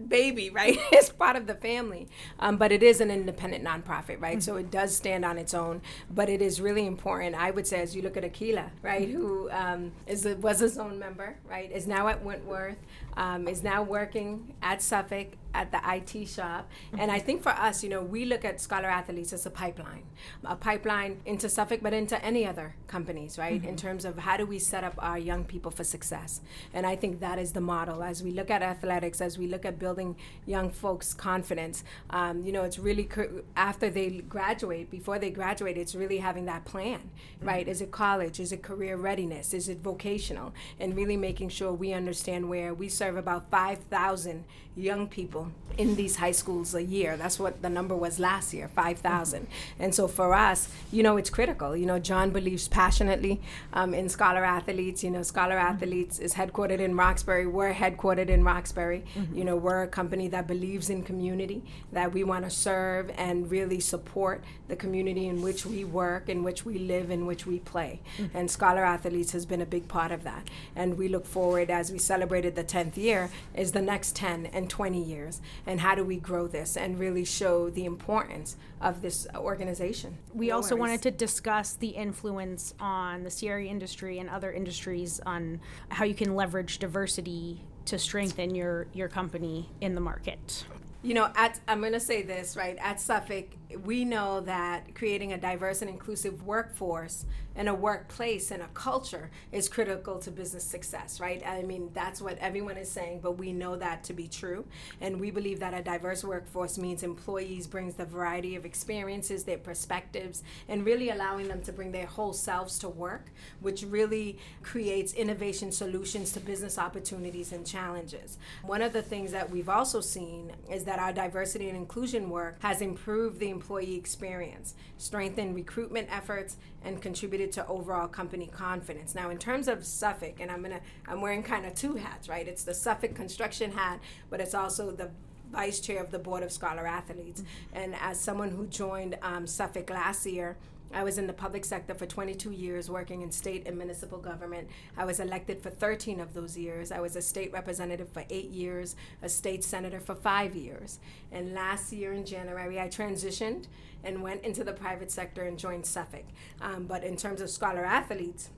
baby, 0.07 0.49
right? 0.49 0.77
it's 0.91 1.09
part 1.09 1.35
of 1.35 1.47
the 1.47 1.55
family, 1.55 2.07
um, 2.39 2.55
but 2.57 2.71
it 2.71 2.81
is 2.81 3.01
an 3.01 3.11
independent 3.11 3.63
nonprofit, 3.63 4.21
right? 4.21 4.37
Mm-hmm. 4.37 4.39
So 4.39 4.55
it 4.55 4.71
does 4.71 4.95
stand 4.95 5.25
on 5.25 5.37
its 5.37 5.53
own, 5.53 5.81
but 6.09 6.29
it 6.29 6.41
is 6.41 6.61
really 6.61 6.85
important. 6.85 7.35
I 7.35 7.51
would 7.51 7.67
say, 7.67 7.81
as 7.81 7.93
you 7.93 8.01
look 8.01 8.15
at 8.15 8.23
Akila, 8.23 8.69
right, 8.81 9.07
mm-hmm. 9.07 9.17
who 9.17 9.51
um, 9.51 9.91
is 10.07 10.25
a, 10.25 10.35
was 10.37 10.61
a 10.61 10.69
zone 10.69 10.97
member, 10.97 11.35
right, 11.49 11.69
is 11.69 11.87
now 11.87 12.07
at 12.07 12.23
Wentworth, 12.23 12.68
um, 13.17 13.47
is 13.47 13.63
now 13.63 13.83
working 13.83 14.53
at 14.61 14.81
Suffolk 14.81 15.27
at 15.53 15.71
the 15.71 15.79
IT 15.85 16.27
shop. 16.27 16.69
Mm-hmm. 16.87 16.99
And 16.99 17.11
I 17.11 17.19
think 17.19 17.41
for 17.41 17.49
us, 17.49 17.83
you 17.83 17.89
know, 17.89 18.01
we 18.01 18.25
look 18.25 18.45
at 18.45 18.61
Scholar 18.61 18.87
Athletes 18.87 19.33
as 19.33 19.45
a 19.45 19.49
pipeline, 19.49 20.03
a 20.43 20.55
pipeline 20.55 21.21
into 21.25 21.49
Suffolk, 21.49 21.79
but 21.81 21.93
into 21.93 22.23
any 22.23 22.45
other 22.45 22.75
companies, 22.87 23.37
right? 23.37 23.59
Mm-hmm. 23.59 23.69
In 23.69 23.75
terms 23.75 24.05
of 24.05 24.19
how 24.19 24.37
do 24.37 24.45
we 24.45 24.59
set 24.59 24.83
up 24.83 24.93
our 24.99 25.17
young 25.17 25.43
people 25.43 25.71
for 25.71 25.83
success. 25.83 26.41
And 26.73 26.85
I 26.85 26.95
think 26.95 27.19
that 27.19 27.39
is 27.39 27.53
the 27.53 27.61
model 27.61 28.03
as 28.03 28.21
we 28.23 28.31
look 28.31 28.49
at 28.49 28.61
athletics, 28.61 29.21
as 29.21 29.37
we 29.37 29.47
look 29.47 29.65
at 29.65 29.79
building 29.79 30.15
young 30.45 30.69
folks' 30.69 31.13
confidence. 31.13 31.83
Um, 32.09 32.43
you 32.43 32.51
know, 32.51 32.63
it's 32.63 32.79
really 32.79 33.09
after 33.55 33.89
they 33.89 34.21
graduate, 34.21 34.91
before 34.91 35.19
they 35.19 35.31
graduate, 35.31 35.77
it's 35.77 35.95
really 35.95 36.17
having 36.17 36.45
that 36.45 36.65
plan, 36.65 36.99
mm-hmm. 36.99 37.47
right? 37.47 37.67
Is 37.67 37.81
it 37.81 37.91
college? 37.91 38.39
Is 38.39 38.51
it 38.51 38.61
career 38.61 38.97
readiness? 38.97 39.53
Is 39.53 39.67
it 39.69 39.79
vocational? 39.79 40.53
And 40.79 40.95
really 40.95 41.17
making 41.17 41.49
sure 41.49 41.73
we 41.73 41.93
understand 41.93 42.49
where 42.49 42.73
we 42.73 42.87
serve 42.87 43.17
about 43.17 43.49
5,000 43.49 44.45
young 44.75 45.07
people 45.07 45.38
in 45.79 45.95
these 45.95 46.17
high 46.17 46.31
schools 46.31 46.75
a 46.75 46.83
year. 46.83 47.15
That's 47.15 47.39
what 47.39 47.61
the 47.61 47.69
number 47.69 47.95
was 47.95 48.19
last 48.19 48.53
year, 48.53 48.67
5,000. 48.67 49.43
Mm-hmm. 49.43 49.83
And 49.83 49.95
so 49.95 50.09
for 50.09 50.33
us, 50.33 50.67
you 50.91 51.03
know, 51.03 51.15
it's 51.15 51.29
critical. 51.29 51.75
You 51.75 51.85
know, 51.85 51.99
John 51.99 52.31
believes 52.31 52.67
passionately 52.67 53.41
um, 53.71 53.93
in 53.93 54.09
Scholar 54.09 54.43
Athletes. 54.43 55.05
You 55.05 55.11
know, 55.11 55.23
Scholar 55.23 55.55
mm-hmm. 55.55 55.73
Athletes 55.73 56.19
is 56.19 56.33
headquartered 56.33 56.79
in 56.79 56.97
Roxbury. 56.97 57.47
We're 57.47 57.73
headquartered 57.73 58.27
in 58.27 58.43
Roxbury. 58.43 59.05
Mm-hmm. 59.15 59.37
You 59.37 59.43
know, 59.45 59.55
we're 59.55 59.83
a 59.83 59.87
company 59.87 60.27
that 60.27 60.47
believes 60.47 60.89
in 60.89 61.01
community, 61.01 61.63
that 61.93 62.11
we 62.11 62.25
want 62.25 62.43
to 62.43 62.51
serve 62.51 63.09
and 63.17 63.49
really 63.49 63.79
support 63.79 64.43
the 64.67 64.75
community 64.75 65.27
in 65.27 65.41
which 65.41 65.65
we 65.65 65.85
work, 65.85 66.27
in 66.27 66.43
which 66.43 66.65
we 66.65 66.77
live, 66.77 67.09
in 67.09 67.25
which 67.25 67.45
we 67.45 67.59
play. 67.59 68.01
Mm-hmm. 68.17 68.37
And 68.37 68.51
Scholar 68.51 68.83
Athletes 68.83 69.31
has 69.31 69.45
been 69.45 69.61
a 69.61 69.65
big 69.65 69.87
part 69.87 70.11
of 70.11 70.25
that. 70.25 70.49
And 70.75 70.97
we 70.97 71.07
look 71.07 71.25
forward 71.25 71.69
as 71.69 71.89
we 71.89 71.99
celebrated 71.99 72.55
the 72.55 72.65
10th 72.65 72.97
year, 72.97 73.29
is 73.55 73.71
the 73.71 73.81
next 73.81 74.13
10 74.17 74.47
and 74.47 74.69
20 74.69 75.01
years 75.01 75.28
years 75.29 75.41
and 75.65 75.79
how 75.79 75.95
do 75.95 76.03
we 76.03 76.17
grow 76.17 76.47
this 76.47 76.77
and 76.77 76.99
really 76.99 77.25
show 77.25 77.69
the 77.69 77.85
importance 77.85 78.57
of 78.81 79.01
this 79.01 79.27
organization. 79.35 80.17
We 80.33 80.47
No 80.47 80.57
also 80.57 80.75
worries. 80.75 80.79
wanted 80.81 81.01
to 81.03 81.11
discuss 81.11 81.73
the 81.73 81.89
influence 81.89 82.73
on 82.79 83.23
the 83.23 83.31
CRE 83.31 83.59
industry 83.59 84.19
and 84.19 84.29
other 84.29 84.51
industries 84.51 85.19
on 85.25 85.59
how 85.89 86.05
you 86.05 86.15
can 86.15 86.35
leverage 86.35 86.79
diversity 86.79 87.61
to 87.85 87.97
strengthen 87.97 88.55
your, 88.55 88.87
your 88.93 89.09
company 89.09 89.69
in 89.81 89.95
the 89.95 90.01
market. 90.01 90.65
You 91.01 91.13
know, 91.13 91.29
at 91.35 91.59
I'm 91.67 91.79
going 91.79 91.93
to 91.93 91.99
say 91.99 92.23
this 92.23 92.57
right 92.57 92.77
at 92.79 92.99
Suffolk, 92.99 93.45
we 93.83 94.03
know 94.03 94.41
that 94.41 94.95
creating 94.95 95.33
a 95.33 95.37
diverse 95.37 95.81
and 95.81 95.89
inclusive 95.89 96.43
workforce 96.43 97.25
and 97.55 97.67
a 97.67 97.73
workplace 97.73 98.51
and 98.51 98.63
a 98.63 98.67
culture 98.67 99.29
is 99.51 99.67
critical 99.67 100.17
to 100.17 100.31
business 100.31 100.63
success, 100.63 101.19
right? 101.19 101.45
I 101.45 101.61
mean, 101.63 101.89
that's 101.93 102.21
what 102.21 102.37
everyone 102.37 102.77
is 102.77 102.89
saying, 102.89 103.19
but 103.21 103.33
we 103.33 103.51
know 103.51 103.75
that 103.75 104.03
to 104.05 104.13
be 104.13 104.27
true, 104.29 104.65
and 105.01 105.19
we 105.19 105.29
believe 105.29 105.59
that 105.59 105.73
a 105.73 105.83
diverse 105.83 106.23
workforce 106.23 106.77
means 106.77 107.03
employees 107.03 107.67
brings 107.67 107.95
the 107.95 108.05
variety 108.05 108.55
of 108.55 108.65
experiences, 108.65 109.43
their 109.43 109.57
perspectives, 109.57 110.41
and 110.69 110.85
really 110.85 111.09
allowing 111.09 111.49
them 111.49 111.61
to 111.63 111.73
bring 111.73 111.91
their 111.91 112.05
whole 112.05 112.31
selves 112.31 112.79
to 112.79 112.87
work, 112.87 113.25
which 113.59 113.83
really 113.83 114.37
creates 114.63 115.13
innovation 115.13 115.71
solutions 115.71 116.31
to 116.31 116.39
business 116.39 116.77
opportunities 116.77 117.51
and 117.51 117.67
challenges. 117.67 118.37
One 118.63 118.81
of 118.81 118.93
the 118.93 119.01
things 119.01 119.31
that 119.33 119.49
we've 119.49 119.69
also 119.69 119.99
seen 119.99 120.53
is 120.71 120.85
that 120.85 120.99
our 120.99 121.11
diversity 121.11 121.67
and 121.67 121.77
inclusion 121.77 122.29
work 122.29 122.55
has 122.61 122.81
improved 122.81 123.39
the 123.39 123.49
employee 123.59 123.95
experience, 123.95 124.73
strengthened 124.97 125.53
recruitment 125.53 126.07
efforts, 126.09 126.55
and 126.85 127.01
contributed 127.01 127.51
to 127.51 127.67
overall 127.67 128.07
company 128.07 128.47
confidence. 128.47 129.13
Now, 129.13 129.29
in 129.31 129.37
terms 129.37 129.67
of 129.67 129.85
Suffolk, 129.85 130.35
and 130.39 130.49
I'm 130.49 130.61
gonna, 130.61 130.79
I'm 131.09 131.19
wearing 131.19 131.43
kind 131.43 131.65
of 131.65 131.75
two 131.75 131.95
hats, 131.95 132.29
right? 132.29 132.47
It's 132.47 132.63
the 132.63 132.73
Suffolk 132.73 133.15
construction 133.15 133.71
hat, 133.73 133.99
but 134.29 134.39
it's 134.39 134.55
also 134.55 134.91
the 134.91 135.11
vice 135.51 135.79
chair 135.81 136.01
of 136.01 136.09
the 136.11 136.19
board 136.19 136.43
of 136.43 136.51
scholar 136.51 136.87
athletes. 136.87 137.43
And 137.73 137.95
as 137.95 138.17
someone 138.19 138.51
who 138.51 138.65
joined 138.67 139.17
um, 139.21 139.45
Suffolk 139.45 139.89
last 139.89 140.25
year, 140.25 140.55
I 140.93 141.03
was 141.03 141.17
in 141.17 141.27
the 141.27 141.33
public 141.33 141.65
sector 141.65 141.93
for 141.93 142.05
22 142.05 142.51
years, 142.51 142.89
working 142.89 143.21
in 143.21 143.31
state 143.31 143.67
and 143.67 143.77
municipal 143.77 144.17
government. 144.17 144.69
I 144.97 145.05
was 145.05 145.19
elected 145.19 145.61
for 145.61 145.69
13 145.69 146.19
of 146.19 146.33
those 146.33 146.57
years. 146.57 146.91
I 146.91 146.99
was 146.99 147.15
a 147.15 147.21
state 147.21 147.51
representative 147.51 148.09
for 148.09 148.23
eight 148.29 148.49
years, 148.49 148.95
a 149.21 149.29
state 149.29 149.63
senator 149.63 149.99
for 149.99 150.15
five 150.15 150.55
years. 150.55 150.99
And 151.31 151.53
last 151.53 151.93
year 151.93 152.13
in 152.13 152.25
January, 152.25 152.79
I 152.79 152.87
transitioned 152.87 153.65
and 154.03 154.21
went 154.23 154.43
into 154.43 154.63
the 154.63 154.73
private 154.73 155.11
sector 155.11 155.43
and 155.43 155.59
joined 155.59 155.85
Suffolk. 155.85 156.25
Um, 156.61 156.85
but 156.85 157.03
in 157.03 157.17
terms 157.17 157.41
of 157.41 157.49
scholar 157.49 157.85
athletes, 157.85 158.49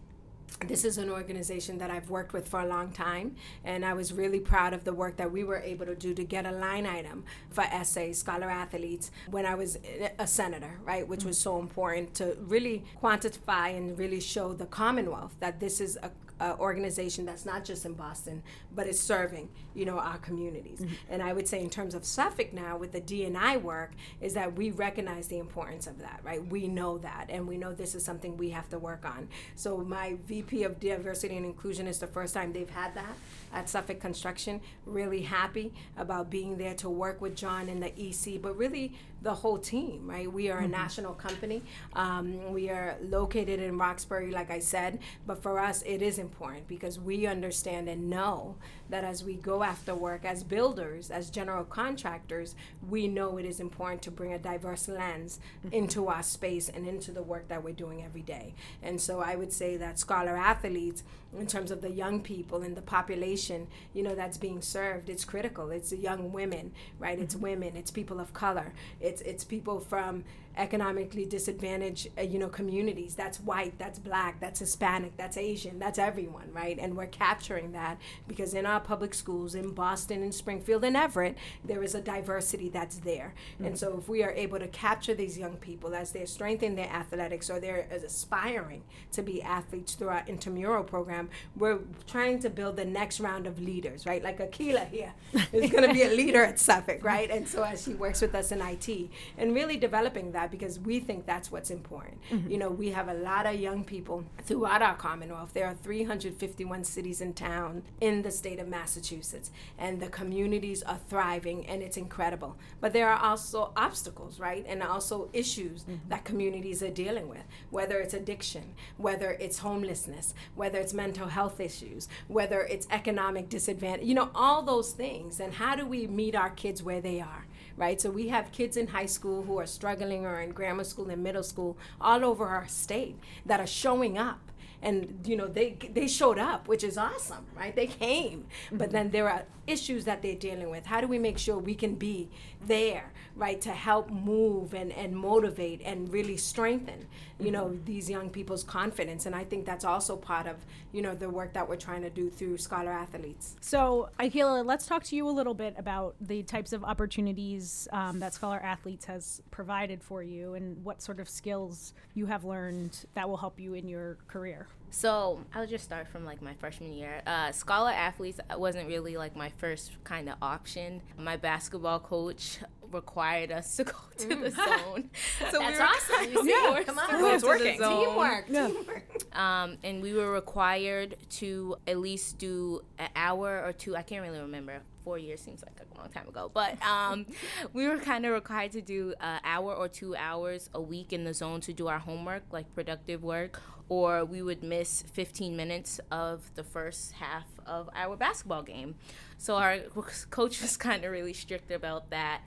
this 0.67 0.85
is 0.85 0.97
an 0.97 1.09
organization 1.09 1.77
that 1.79 1.89
I've 1.89 2.09
worked 2.09 2.33
with 2.33 2.47
for 2.47 2.59
a 2.59 2.65
long 2.65 2.91
time, 2.91 3.35
and 3.63 3.85
I 3.85 3.93
was 3.93 4.13
really 4.13 4.39
proud 4.39 4.73
of 4.73 4.83
the 4.83 4.93
work 4.93 5.17
that 5.17 5.31
we 5.31 5.43
were 5.43 5.59
able 5.59 5.85
to 5.85 5.95
do 5.95 6.13
to 6.13 6.23
get 6.23 6.45
a 6.45 6.51
line 6.51 6.85
item 6.85 7.23
for 7.49 7.63
SA 7.83 8.13
Scholar 8.13 8.49
Athletes 8.49 9.11
when 9.29 9.45
I 9.45 9.55
was 9.55 9.77
a 10.19 10.27
senator, 10.27 10.79
right? 10.83 11.07
Which 11.07 11.21
mm. 11.21 11.27
was 11.27 11.37
so 11.37 11.59
important 11.59 12.13
to 12.15 12.37
really 12.41 12.83
quantify 13.01 13.75
and 13.75 13.97
really 13.97 14.19
show 14.19 14.53
the 14.53 14.65
Commonwealth 14.65 15.35
that 15.39 15.59
this 15.59 15.81
is 15.81 15.97
a 16.01 16.11
uh, 16.41 16.55
organization 16.59 17.23
that's 17.23 17.45
not 17.45 17.63
just 17.63 17.85
in 17.85 17.93
Boston, 17.93 18.41
but 18.73 18.87
is 18.87 18.99
serving, 18.99 19.47
you 19.75 19.85
know, 19.85 19.99
our 19.99 20.17
communities. 20.17 20.79
Mm-hmm. 20.79 20.93
And 21.09 21.21
I 21.21 21.33
would 21.33 21.47
say 21.47 21.61
in 21.61 21.69
terms 21.69 21.93
of 21.93 22.03
Suffolk 22.03 22.51
now 22.51 22.77
with 22.77 22.91
the 22.91 23.01
DNI 23.01 23.61
work 23.61 23.91
is 24.19 24.33
that 24.33 24.55
we 24.55 24.71
recognize 24.71 25.27
the 25.27 25.37
importance 25.37 25.85
of 25.85 25.99
that, 25.99 26.19
right? 26.23 26.43
We 26.47 26.67
know 26.67 26.97
that, 26.97 27.27
and 27.29 27.47
we 27.47 27.57
know 27.57 27.73
this 27.73 27.93
is 27.93 28.03
something 28.03 28.37
we 28.37 28.49
have 28.49 28.67
to 28.69 28.79
work 28.79 29.05
on. 29.05 29.29
So 29.55 29.77
my 29.77 30.17
VP 30.25 30.63
of 30.63 30.79
Diversity 30.79 31.37
and 31.37 31.45
Inclusion 31.45 31.85
is 31.85 31.99
the 31.99 32.07
first 32.07 32.33
time 32.33 32.53
they've 32.53 32.69
had 32.69 32.95
that 32.95 33.15
at 33.53 33.69
Suffolk 33.69 33.99
Construction. 33.99 34.61
Really 34.87 35.21
happy 35.21 35.73
about 35.95 36.31
being 36.31 36.57
there 36.57 36.73
to 36.75 36.89
work 36.89 37.21
with 37.21 37.35
John 37.35 37.69
and 37.69 37.83
the 37.83 37.93
EC, 37.95 38.41
but 38.41 38.57
really 38.57 38.97
the 39.21 39.33
whole 39.33 39.57
team, 39.57 40.09
right? 40.09 40.31
We 40.31 40.49
are 40.49 40.59
a 40.59 40.67
national 40.67 41.13
company. 41.13 41.61
Um, 41.93 42.51
we 42.51 42.69
are 42.69 42.97
located 43.01 43.59
in 43.59 43.77
Roxbury, 43.77 44.31
like 44.31 44.49
I 44.49 44.59
said, 44.59 44.99
but 45.27 45.41
for 45.41 45.59
us, 45.59 45.83
it 45.83 46.01
is 46.01 46.17
important 46.17 46.67
because 46.67 46.99
we 46.99 47.27
understand 47.27 47.87
and 47.87 48.09
know 48.09 48.55
that 48.91 49.03
as 49.03 49.23
we 49.23 49.33
go 49.33 49.63
after 49.63 49.95
work 49.95 50.23
as 50.23 50.43
builders, 50.43 51.09
as 51.09 51.29
general 51.29 51.63
contractors, 51.63 52.55
we 52.87 53.07
know 53.07 53.37
it 53.37 53.45
is 53.45 53.59
important 53.59 54.01
to 54.03 54.11
bring 54.11 54.33
a 54.33 54.39
diverse 54.39 54.87
lens 54.87 55.39
mm-hmm. 55.65 55.73
into 55.73 56.07
our 56.07 56.21
space 56.23 56.69
and 56.69 56.87
into 56.87 57.11
the 57.11 57.23
work 57.23 57.47
that 57.47 57.63
we're 57.63 57.73
doing 57.73 58.03
every 58.03 58.21
day. 58.21 58.53
And 58.83 59.01
so 59.01 59.19
I 59.19 59.35
would 59.35 59.51
say 59.51 59.77
that 59.77 59.97
scholar 59.97 60.37
athletes, 60.37 61.03
in 61.37 61.47
terms 61.47 61.71
of 61.71 61.81
the 61.81 61.89
young 61.89 62.21
people 62.21 62.61
and 62.61 62.75
the 62.75 62.81
population, 62.81 63.67
you 63.93 64.03
know, 64.03 64.13
that's 64.13 64.37
being 64.37 64.61
served, 64.61 65.09
it's 65.09 65.23
critical. 65.23 65.71
It's 65.71 65.93
young 65.93 66.31
women, 66.33 66.73
right? 66.99 67.17
It's 67.17 67.35
mm-hmm. 67.35 67.43
women, 67.43 67.77
it's 67.77 67.91
people 67.91 68.19
of 68.19 68.33
color, 68.33 68.73
it's 68.99 69.21
it's 69.21 69.43
people 69.45 69.79
from 69.79 70.25
economically 70.57 71.25
disadvantaged 71.25 72.07
uh, 72.17 72.21
you 72.21 72.39
know 72.39 72.49
communities. 72.49 73.15
That's 73.15 73.39
white 73.39 73.77
that's 73.77 73.99
black 73.99 74.39
that's 74.39 74.59
hispanic 74.59 75.15
that's 75.17 75.37
asian 75.37 75.79
that's 75.79 75.99
everyone 75.99 76.51
right? 76.53 76.77
And 76.79 76.95
we're 76.95 77.07
capturing 77.07 77.71
that 77.73 77.99
because 78.27 78.53
in 78.53 78.65
our 78.65 78.79
public 78.79 79.13
schools 79.13 79.55
in 79.55 79.71
boston 79.71 80.23
and 80.23 80.33
springfield 80.33 80.83
and 80.83 80.97
everett 80.97 81.37
there 81.63 81.83
is 81.83 81.95
a 81.95 82.01
diversity 82.01 82.69
that's 82.69 82.97
there. 82.97 83.33
And 83.63 83.77
so 83.77 83.97
if 83.97 84.09
we 84.09 84.23
are 84.23 84.31
able 84.31 84.59
to 84.59 84.67
capture 84.67 85.13
these 85.13 85.37
young 85.37 85.57
people 85.57 85.95
as 85.95 86.11
they're 86.11 86.25
strengthening 86.25 86.75
their 86.75 86.89
athletics 86.89 87.49
or 87.49 87.59
they're 87.59 87.87
aspiring 87.91 88.83
to 89.11 89.21
be 89.21 89.41
athletes 89.41 89.93
through 89.95 90.09
our 90.09 90.23
intramural 90.27 90.83
program 90.83 91.29
we're 91.55 91.79
trying 92.07 92.39
to 92.39 92.49
build 92.49 92.75
the 92.75 92.85
next 92.85 93.19
round 93.19 93.47
of 93.47 93.59
leaders 93.59 94.05
right? 94.05 94.23
Like 94.23 94.39
akila 94.39 94.89
here 94.89 95.13
is 95.53 95.71
going 95.71 95.87
to 95.87 95.93
be 95.93 96.03
a 96.03 96.09
leader 96.09 96.43
at 96.43 96.59
suffolk 96.59 97.03
right? 97.03 97.29
And 97.29 97.47
so 97.47 97.63
as 97.63 97.83
she 97.83 97.93
works 97.93 98.21
with 98.21 98.35
us 98.35 98.51
in 98.51 98.61
it 98.61 99.09
and 99.37 99.53
really 99.53 99.77
developing 99.77 100.31
that 100.31 100.40
because 100.47 100.79
we 100.79 100.99
think 100.99 101.25
that's 101.25 101.51
what's 101.51 101.69
important. 101.69 102.19
Mm-hmm. 102.31 102.51
You 102.51 102.57
know, 102.57 102.69
we 102.69 102.89
have 102.91 103.07
a 103.07 103.13
lot 103.13 103.45
of 103.45 103.59
young 103.59 103.83
people 103.83 104.23
throughout 104.43 104.81
our 104.81 104.95
Commonwealth. 104.95 105.53
There 105.53 105.67
are 105.67 105.73
351 105.73 106.83
cities 106.83 107.21
and 107.21 107.35
towns 107.35 107.83
in 107.99 108.21
the 108.21 108.31
state 108.31 108.59
of 108.59 108.67
Massachusetts, 108.67 109.51
and 109.77 109.99
the 109.99 110.07
communities 110.07 110.83
are 110.83 110.99
thriving, 111.09 111.65
and 111.67 111.81
it's 111.81 111.97
incredible. 111.97 112.57
But 112.79 112.93
there 112.93 113.09
are 113.09 113.21
also 113.21 113.71
obstacles, 113.75 114.39
right? 114.39 114.65
And 114.67 114.81
also 114.81 115.29
issues 115.33 115.83
mm-hmm. 115.83 116.09
that 116.09 116.25
communities 116.25 116.81
are 116.81 116.89
dealing 116.89 117.27
with, 117.27 117.43
whether 117.69 117.99
it's 117.99 118.13
addiction, 118.13 118.73
whether 118.97 119.31
it's 119.39 119.59
homelessness, 119.59 120.33
whether 120.55 120.79
it's 120.79 120.93
mental 120.93 121.27
health 121.27 121.59
issues, 121.59 122.07
whether 122.27 122.61
it's 122.61 122.87
economic 122.91 123.49
disadvantage, 123.49 124.05
you 124.05 124.13
know, 124.13 124.29
all 124.33 124.61
those 124.61 124.91
things. 124.91 125.39
And 125.39 125.53
how 125.53 125.75
do 125.75 125.85
we 125.85 126.07
meet 126.07 126.35
our 126.35 126.49
kids 126.49 126.81
where 126.81 127.01
they 127.01 127.19
are? 127.19 127.45
Right? 127.77 127.99
So 127.99 128.09
we 128.09 128.27
have 128.29 128.51
kids 128.51 128.77
in 128.77 128.87
high 128.87 129.05
school 129.05 129.43
who 129.43 129.59
are 129.59 129.67
struggling 129.67 130.25
or 130.25 130.39
in 130.39 130.51
grammar 130.51 130.83
school 130.83 131.09
and 131.09 131.23
middle 131.23 131.43
school 131.43 131.77
all 131.99 132.23
over 132.25 132.47
our 132.47 132.67
state 132.67 133.17
that 133.45 133.59
are 133.59 133.67
showing 133.67 134.17
up. 134.17 134.50
And 134.81 135.19
you 135.25 135.35
know 135.35 135.47
they 135.47 135.77
they 135.93 136.07
showed 136.07 136.39
up, 136.39 136.67
which 136.67 136.83
is 136.83 136.97
awesome, 136.97 137.45
right? 137.55 137.75
They 137.75 137.87
came, 137.87 138.47
but 138.71 138.91
then 138.91 139.11
there 139.11 139.29
are 139.29 139.43
issues 139.67 140.05
that 140.05 140.21
they're 140.21 140.35
dealing 140.35 140.69
with. 140.69 140.85
How 140.85 141.01
do 141.01 141.07
we 141.07 141.19
make 141.19 141.37
sure 141.37 141.57
we 141.57 141.75
can 141.75 141.95
be 141.95 142.29
there, 142.65 143.11
right, 143.35 143.61
to 143.61 143.71
help 143.71 144.09
move 144.09 144.73
and, 144.73 144.91
and 144.91 145.15
motivate 145.15 145.81
and 145.85 146.11
really 146.11 146.35
strengthen, 146.37 147.07
you 147.39 147.51
know, 147.51 147.77
these 147.85 148.09
young 148.09 148.29
people's 148.29 148.63
confidence? 148.63 149.25
And 149.25 149.35
I 149.35 149.43
think 149.43 149.65
that's 149.65 149.85
also 149.85 150.17
part 150.17 150.47
of 150.47 150.57
you 150.91 151.01
know 151.01 151.15
the 151.15 151.29
work 151.29 151.53
that 151.53 151.67
we're 151.67 151.75
trying 151.75 152.01
to 152.01 152.09
do 152.09 152.29
through 152.29 152.57
Scholar 152.57 152.91
Athletes. 152.91 153.55
So, 153.61 154.09
Akila, 154.19 154.65
let's 154.65 154.85
talk 154.85 155.03
to 155.05 155.15
you 155.15 155.27
a 155.27 155.31
little 155.31 155.53
bit 155.53 155.75
about 155.77 156.15
the 156.19 156.43
types 156.43 156.73
of 156.73 156.83
opportunities 156.83 157.87
um, 157.91 158.19
that 158.19 158.33
Scholar 158.33 158.59
Athletes 158.59 159.05
has 159.05 159.41
provided 159.51 160.03
for 160.03 160.23
you 160.23 160.55
and 160.55 160.83
what 160.83 161.01
sort 161.01 161.19
of 161.19 161.29
skills 161.29 161.93
you 162.13 162.25
have 162.25 162.43
learned 162.43 163.05
that 163.13 163.29
will 163.29 163.37
help 163.37 163.59
you 163.59 163.73
in 163.73 163.87
your 163.87 164.17
career. 164.27 164.67
So 164.93 165.39
I'll 165.55 165.65
just 165.67 165.85
start 165.85 166.07
from 166.09 166.25
like 166.25 166.41
my 166.41 166.53
freshman 166.55 166.91
year. 166.91 167.21
Uh, 167.25 167.51
Scholar 167.53 167.91
athletes 167.91 168.39
wasn't 168.57 168.87
really 168.87 169.15
like 169.17 169.35
my 169.35 169.49
first 169.57 169.91
kind 170.03 170.27
of 170.29 170.35
option. 170.41 171.01
My 171.17 171.37
basketball 171.37 171.99
coach 172.01 172.59
required 172.91 173.51
us 173.53 173.77
to 173.77 173.83
go 173.85 173.93
to 174.17 174.27
the 174.27 174.51
zone. 174.51 175.09
So 175.49 175.59
That's 175.59 175.77
we 175.77 175.77
were, 175.77 175.81
awesome. 175.83 176.31
You 176.33 176.43
see, 176.43 176.49
Yeah, 176.49 176.83
come 176.83 176.99
on, 176.99 177.33
It's 177.33 177.43
working. 177.43 177.77
Teamwork, 177.79 178.47
teamwork. 178.47 179.37
um, 179.37 179.77
and 179.83 180.01
we 180.01 180.13
were 180.13 180.29
required 180.31 181.15
to 181.39 181.77
at 181.87 181.97
least 181.97 182.37
do 182.37 182.81
an 182.99 183.09
hour 183.15 183.63
or 183.65 183.71
two. 183.71 183.95
I 183.95 184.01
can't 184.01 184.21
really 184.23 184.39
remember. 184.41 184.81
Four 185.05 185.17
years 185.17 185.39
seems 185.41 185.63
like 185.63 185.79
a 185.81 185.97
long 185.97 186.09
time 186.09 186.27
ago, 186.27 186.51
but 186.53 186.79
um, 186.85 187.25
we 187.73 187.87
were 187.87 187.97
kind 187.97 188.23
of 188.23 188.33
required 188.33 188.71
to 188.73 188.81
do 188.81 189.15
an 189.19 189.39
hour 189.43 189.73
or 189.73 189.87
two 189.87 190.15
hours 190.15 190.69
a 190.75 190.81
week 190.81 191.11
in 191.11 191.23
the 191.23 191.33
zone 191.33 191.59
to 191.61 191.73
do 191.73 191.87
our 191.87 191.97
homework, 191.97 192.43
like 192.51 192.71
productive 192.75 193.23
work, 193.23 193.59
or 193.91 194.23
we 194.23 194.41
would 194.41 194.63
miss 194.63 195.01
15 195.11 195.53
minutes 195.53 195.99
of 196.09 196.49
the 196.55 196.63
first 196.63 197.11
half 197.11 197.43
of 197.65 197.89
our 197.93 198.15
basketball 198.15 198.63
game. 198.63 198.95
So 199.37 199.57
our 199.57 199.79
coach 200.29 200.61
was 200.61 200.77
kind 200.77 201.03
of 201.03 201.11
really 201.11 201.33
strict 201.33 201.69
about 201.71 202.09
that. 202.09 202.39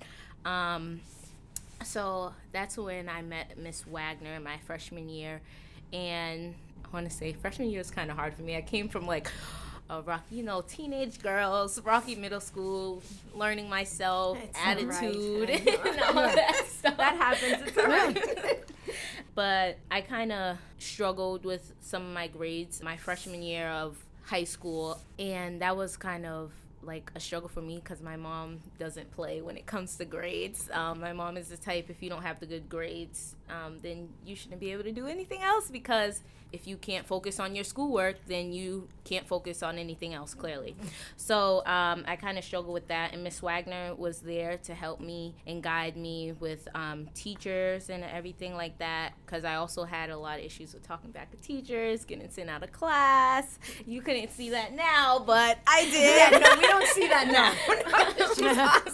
Um, 0.46 1.02
so 1.84 2.32
that's 2.52 2.78
when 2.78 3.10
I 3.10 3.20
met 3.20 3.58
Miss 3.58 3.86
Wagner 3.86 4.40
my 4.40 4.56
freshman 4.64 5.10
year. 5.10 5.42
And 5.92 6.54
I 6.82 6.88
want 6.94 7.10
to 7.10 7.14
say 7.14 7.34
freshman 7.34 7.68
year 7.68 7.80
was 7.80 7.90
kind 7.90 8.10
of 8.10 8.16
hard 8.16 8.32
for 8.32 8.40
me. 8.40 8.56
I 8.56 8.62
came 8.62 8.88
from 8.88 9.06
like 9.06 9.30
a 9.90 10.00
rock, 10.00 10.24
you 10.30 10.44
know, 10.44 10.62
teenage 10.62 11.20
girls, 11.20 11.78
Rocky 11.82 12.14
Middle 12.14 12.40
School, 12.40 13.02
learning 13.34 13.68
myself, 13.68 14.38
It's 14.42 14.58
attitude, 14.64 15.50
right. 15.50 15.68
and 15.86 16.00
all 16.00 16.14
that 16.14 16.64
stuff. 16.68 16.96
That 16.96 17.16
happens. 17.16 17.68
It's 17.68 17.76
all 17.76 17.84
right. 17.84 18.64
But 19.34 19.78
I 19.90 20.00
kind 20.00 20.32
of 20.32 20.58
struggled 20.78 21.44
with 21.44 21.72
some 21.80 22.02
of 22.02 22.12
my 22.12 22.26
grades 22.28 22.82
my 22.82 22.96
freshman 22.96 23.42
year 23.42 23.68
of 23.68 23.96
high 24.22 24.44
school, 24.44 25.00
and 25.18 25.60
that 25.60 25.76
was 25.76 25.96
kind 25.96 26.26
of 26.26 26.52
like 26.82 27.10
a 27.14 27.20
struggle 27.20 27.48
for 27.48 27.62
me 27.62 27.76
because 27.76 28.02
my 28.02 28.16
mom 28.16 28.60
doesn't 28.78 29.10
play 29.12 29.40
when 29.40 29.56
it 29.56 29.66
comes 29.66 29.96
to 29.96 30.04
grades. 30.04 30.70
Um, 30.72 31.00
my 31.00 31.12
mom 31.12 31.36
is 31.36 31.48
the 31.48 31.56
type 31.56 31.88
if 31.88 32.02
you 32.02 32.10
don't 32.10 32.22
have 32.22 32.40
the 32.40 32.46
good 32.46 32.68
grades, 32.68 33.36
um, 33.50 33.78
then 33.82 34.08
you 34.24 34.36
shouldn't 34.36 34.60
be 34.60 34.72
able 34.72 34.84
to 34.84 34.92
do 34.92 35.06
anything 35.06 35.42
else 35.42 35.70
because 35.70 36.22
if 36.54 36.68
you 36.68 36.76
can't 36.76 37.04
focus 37.04 37.40
on 37.40 37.56
your 37.56 37.64
schoolwork, 37.64 38.16
then 38.28 38.52
you 38.52 38.86
can't 39.02 39.26
focus 39.26 39.60
on 39.60 39.76
anything 39.76 40.14
else, 40.14 40.34
clearly. 40.34 40.76
So 41.16 41.66
um, 41.66 42.04
I 42.06 42.14
kind 42.14 42.38
of 42.38 42.44
struggled 42.44 42.72
with 42.72 42.86
that, 42.88 43.12
and 43.12 43.24
Miss 43.24 43.42
Wagner 43.42 43.92
was 43.96 44.20
there 44.20 44.56
to 44.58 44.72
help 44.72 45.00
me 45.00 45.34
and 45.48 45.60
guide 45.64 45.96
me 45.96 46.32
with 46.38 46.68
um, 46.76 47.08
teachers 47.12 47.90
and 47.90 48.04
everything 48.04 48.54
like 48.54 48.78
that 48.78 49.14
because 49.26 49.44
I 49.44 49.56
also 49.56 49.82
had 49.82 50.10
a 50.10 50.16
lot 50.16 50.38
of 50.38 50.44
issues 50.44 50.74
with 50.74 50.86
talking 50.86 51.10
back 51.10 51.32
to 51.32 51.36
teachers, 51.38 52.04
getting 52.04 52.30
sent 52.30 52.48
out 52.48 52.62
of 52.62 52.70
class. 52.70 53.58
You 53.84 54.00
couldn't 54.00 54.30
see 54.30 54.50
that 54.50 54.74
now, 54.74 55.24
but 55.26 55.58
I 55.66 55.84
did. 55.90 56.32
Yeah, 56.32 56.38
no, 56.38 56.60
we 56.60 56.68
don't 56.68 56.86
see 56.88 57.08
that 57.08 57.26
now. 57.26 58.84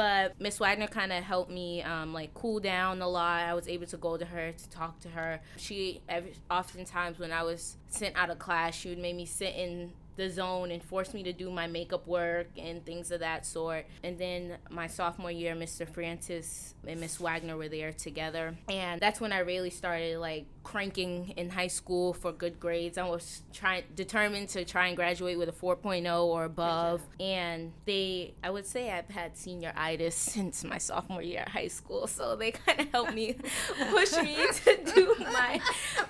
But 0.00 0.40
Miss 0.40 0.58
Wagner 0.58 0.86
kind 0.86 1.12
of 1.12 1.22
helped 1.22 1.50
me 1.50 1.82
um, 1.82 2.14
like 2.14 2.32
cool 2.32 2.58
down 2.58 3.02
a 3.02 3.06
lot. 3.06 3.42
I 3.42 3.52
was 3.52 3.68
able 3.68 3.84
to 3.88 3.98
go 3.98 4.16
to 4.16 4.24
her 4.24 4.50
to 4.50 4.70
talk 4.70 4.98
to 5.00 5.10
her. 5.10 5.40
She 5.58 6.00
every, 6.08 6.32
oftentimes 6.50 7.18
when 7.18 7.32
I 7.32 7.42
was 7.42 7.76
sent 7.90 8.16
out 8.16 8.30
of 8.30 8.38
class, 8.38 8.74
she 8.74 8.88
would 8.88 8.98
make 8.98 9.14
me 9.14 9.26
sit 9.26 9.54
in 9.54 9.92
the 10.20 10.28
zone 10.28 10.70
and 10.70 10.82
forced 10.82 11.14
me 11.14 11.22
to 11.22 11.32
do 11.32 11.50
my 11.50 11.66
makeup 11.66 12.06
work 12.06 12.48
and 12.58 12.84
things 12.84 13.10
of 13.10 13.20
that 13.20 13.46
sort. 13.46 13.86
And 14.04 14.18
then 14.18 14.58
my 14.68 14.86
sophomore 14.86 15.30
year, 15.30 15.54
Mr. 15.54 15.88
Francis 15.88 16.74
and 16.86 17.00
Miss 17.00 17.18
Wagner 17.18 17.56
were 17.56 17.68
there 17.68 17.92
together, 17.92 18.54
and 18.68 19.00
that's 19.00 19.18
when 19.20 19.32
I 19.32 19.38
really 19.38 19.70
started 19.70 20.18
like 20.18 20.44
cranking 20.62 21.30
in 21.36 21.48
high 21.48 21.68
school 21.68 22.12
for 22.12 22.32
good 22.32 22.60
grades. 22.60 22.98
I 22.98 23.08
was 23.08 23.42
trying 23.54 23.84
determined 23.96 24.50
to 24.50 24.64
try 24.66 24.88
and 24.88 24.96
graduate 24.96 25.38
with 25.38 25.48
a 25.48 25.52
4.0 25.52 26.22
or 26.24 26.44
above, 26.44 27.00
and 27.18 27.72
they 27.86 28.34
I 28.44 28.50
would 28.50 28.66
say 28.66 28.90
I've 28.90 29.08
had 29.08 29.34
senioritis 29.34 30.12
since 30.34 30.64
my 30.64 30.78
sophomore 30.78 31.22
year 31.22 31.40
at 31.40 31.48
high 31.48 31.68
school, 31.68 32.06
so 32.06 32.36
they 32.36 32.50
kind 32.52 32.80
of 32.80 32.90
helped 32.90 33.14
me 33.14 33.36
push 33.90 34.12
me 34.18 34.36
to 34.64 34.92
do 34.94 35.14
my 35.18 35.60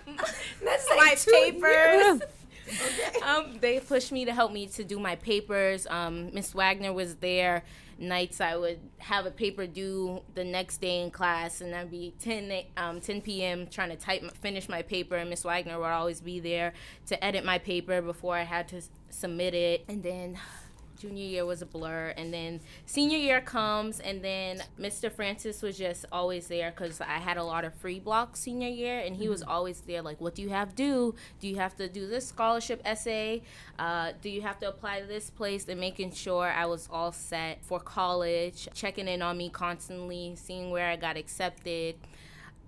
That's 0.65 0.89
my 0.97 1.15
papers. 1.17 2.21
two 2.21 2.40
papers. 2.71 3.23
um, 3.23 3.59
they 3.61 3.81
pushed 3.81 4.13
me 4.13 4.25
to 4.25 4.33
help 4.33 4.53
me 4.53 4.67
to 4.69 4.85
do 4.85 4.99
my 4.99 5.17
papers. 5.17 5.87
Um, 5.89 6.33
Miss 6.33 6.55
Wagner 6.55 6.93
was 6.93 7.17
there. 7.17 7.65
Nights 7.99 8.41
I 8.41 8.57
would 8.57 8.79
have 8.99 9.27
a 9.27 9.31
paper 9.31 9.67
due 9.67 10.23
the 10.35 10.43
next 10.43 10.81
day 10.81 11.03
in 11.03 11.11
class, 11.11 11.61
and 11.61 11.75
I'd 11.75 11.91
be 11.91 12.15
10, 12.21 12.51
um, 12.79 13.01
10 13.01 13.21
p.m. 13.21 13.67
trying 13.67 13.91
to 13.91 13.97
type, 13.97 14.23
finish 14.39 14.71
my 14.71 14.81
paper, 14.81 15.17
and 15.17 15.29
Miss 15.29 15.45
Wagner 15.45 15.79
would 15.79 15.85
always 15.85 16.23
be 16.23 16.41
there 16.41 16.73
to 17.07 17.23
edit 17.23 17.45
my 17.45 17.59
paper 17.59 18.01
before 18.01 18.37
I 18.37 18.45
had 18.45 18.69
to 18.69 18.81
submit 19.11 19.53
it. 19.53 19.85
And 19.87 20.03
then 20.03 20.39
junior 21.01 21.25
year 21.25 21.47
was 21.47 21.63
a 21.63 21.67
blur 21.67 22.13
and 22.17 22.33
then 22.33 22.61
senior 22.87 23.19
year 23.19 23.41
comes 23.41 24.01
and 24.01 24.23
then 24.23 24.63
mr 24.79 25.11
francis 25.11 25.63
was 25.63 25.79
just 25.79 26.05
always 26.13 26.49
there 26.49 26.71
because 26.71 27.01
i 27.01 27.19
had 27.19 27.37
a 27.37 27.43
lot 27.43 27.65
of 27.65 27.75
free 27.75 27.99
blocks 27.99 28.41
senior 28.41 28.69
year 28.69 29.01
and 29.01 29.17
he 29.17 29.29
was 29.29 29.43
always 29.43 29.81
there 29.83 30.03
like 30.03 30.21
what 30.21 30.35
do 30.35 30.43
you 30.43 30.51
have 30.51 30.75
to 30.75 30.81
do? 30.81 31.15
Do 31.41 31.49
you 31.49 31.57
have 31.57 31.77
to 31.77 31.89
do 31.89 32.07
this 32.07 32.27
scholarship 32.27 32.81
essay? 32.85 33.43
Uh, 33.79 34.13
do 34.23 34.29
you 34.29 34.43
have 34.43 34.59
to 34.61 34.69
apply 34.69 35.01
to 35.01 35.07
this 35.07 35.31
place? 35.31 35.67
And 35.69 35.81
making 35.81 36.13
sure 36.13 36.47
i 36.51 36.67
was 36.67 36.89
all 36.91 37.13
set 37.13 37.65
for 37.65 37.79
college 37.81 38.69
checking 38.75 39.09
in 39.09 39.23
on 39.23 39.37
me 39.37 39.49
constantly 39.51 40.35
seeing 40.37 40.71
where 40.71 40.89
i 40.89 40.97
got 40.97 41.17
accepted 41.17 41.97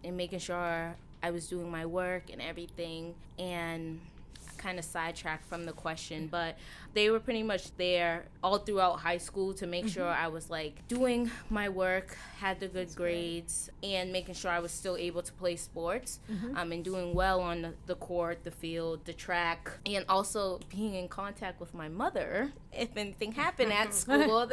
and 0.05 0.17
making 0.17 0.39
sure 0.39 0.97
i 1.23 1.31
was 1.31 1.47
doing 1.49 1.71
my 1.71 1.87
work 1.87 2.25
and 2.33 2.41
everything. 2.41 3.15
And 3.39 4.01
kind 4.63 4.79
of 4.79 4.85
sidetracked 4.85 5.45
from 5.47 5.65
the 5.65 5.73
question, 5.73 6.29
but 6.31 6.57
they 6.95 7.11
were 7.11 7.21
pretty 7.21 7.43
much 7.43 7.77
there 7.77 8.27
all 8.43 8.59
throughout 8.59 9.01
high 9.01 9.19
school 9.19 9.53
to 9.55 9.67
make 9.67 9.89
sure 9.89 10.07
I 10.07 10.29
was 10.29 10.51
like 10.51 10.87
doing 10.89 11.31
my 11.51 11.69
work, 11.69 12.17
had 12.39 12.61
the 12.61 12.69
good 12.69 12.95
grades, 12.95 13.71
and 13.83 14.13
making 14.13 14.35
sure 14.35 14.51
I 14.51 14.61
was 14.61 14.71
still 14.73 14.97
able 14.97 15.23
to 15.23 15.33
play 15.33 15.57
sports 15.57 16.21
um, 16.57 16.73
and 16.73 16.85
doing 16.85 17.15
well 17.15 17.41
on 17.41 17.63
the, 17.63 17.75
the 17.87 17.95
court, 17.97 18.45
the 18.45 18.51
field, 18.51 19.05
the 19.05 19.13
track, 19.13 19.71
and 19.87 20.05
also 20.09 20.61
being 20.69 20.95
in 20.95 21.09
contact 21.09 21.61
with 21.61 21.75
my 21.75 21.89
mother. 21.89 22.53
If 22.73 22.97
anything 22.97 23.33
happened 23.33 23.73
at 23.73 23.95
school, 24.03 24.51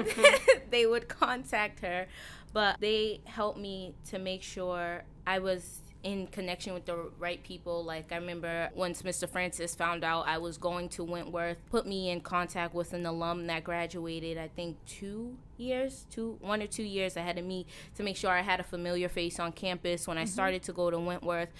they 0.70 0.86
would 0.86 1.08
contact 1.08 1.80
her. 1.80 2.06
But 2.52 2.76
they 2.80 3.20
helped 3.24 3.58
me 3.58 3.94
to 4.10 4.18
make 4.20 4.42
sure 4.42 5.02
I 5.26 5.40
was 5.40 5.80
in 6.04 6.26
connection 6.26 6.74
with 6.74 6.84
the 6.84 7.10
right 7.18 7.42
people. 7.42 7.82
Like 7.82 8.12
I 8.12 8.16
remember 8.16 8.70
once 8.74 9.02
Mr. 9.02 9.28
Francis 9.28 9.74
found 9.74 10.04
out 10.04 10.28
I 10.28 10.38
was 10.38 10.58
going 10.58 10.90
to 10.90 11.02
Wentworth, 11.02 11.56
put 11.70 11.86
me 11.86 12.10
in 12.10 12.20
contact 12.20 12.74
with 12.74 12.92
an 12.92 13.06
alum 13.06 13.46
that 13.48 13.64
graduated, 13.64 14.38
I 14.38 14.48
think 14.48 14.76
two 14.86 15.36
years, 15.56 16.06
two 16.10 16.36
one 16.40 16.62
or 16.62 16.66
two 16.66 16.84
years 16.84 17.16
ahead 17.16 17.38
of 17.38 17.44
me 17.44 17.66
to 17.96 18.02
make 18.02 18.16
sure 18.16 18.30
I 18.30 18.42
had 18.42 18.60
a 18.60 18.64
familiar 18.64 19.08
face 19.08 19.40
on 19.40 19.52
campus 19.52 20.06
when 20.06 20.18
I 20.18 20.24
mm-hmm. 20.24 20.30
started 20.30 20.62
to 20.64 20.72
go 20.72 20.90
to 20.90 20.98
Wentworth 20.98 21.50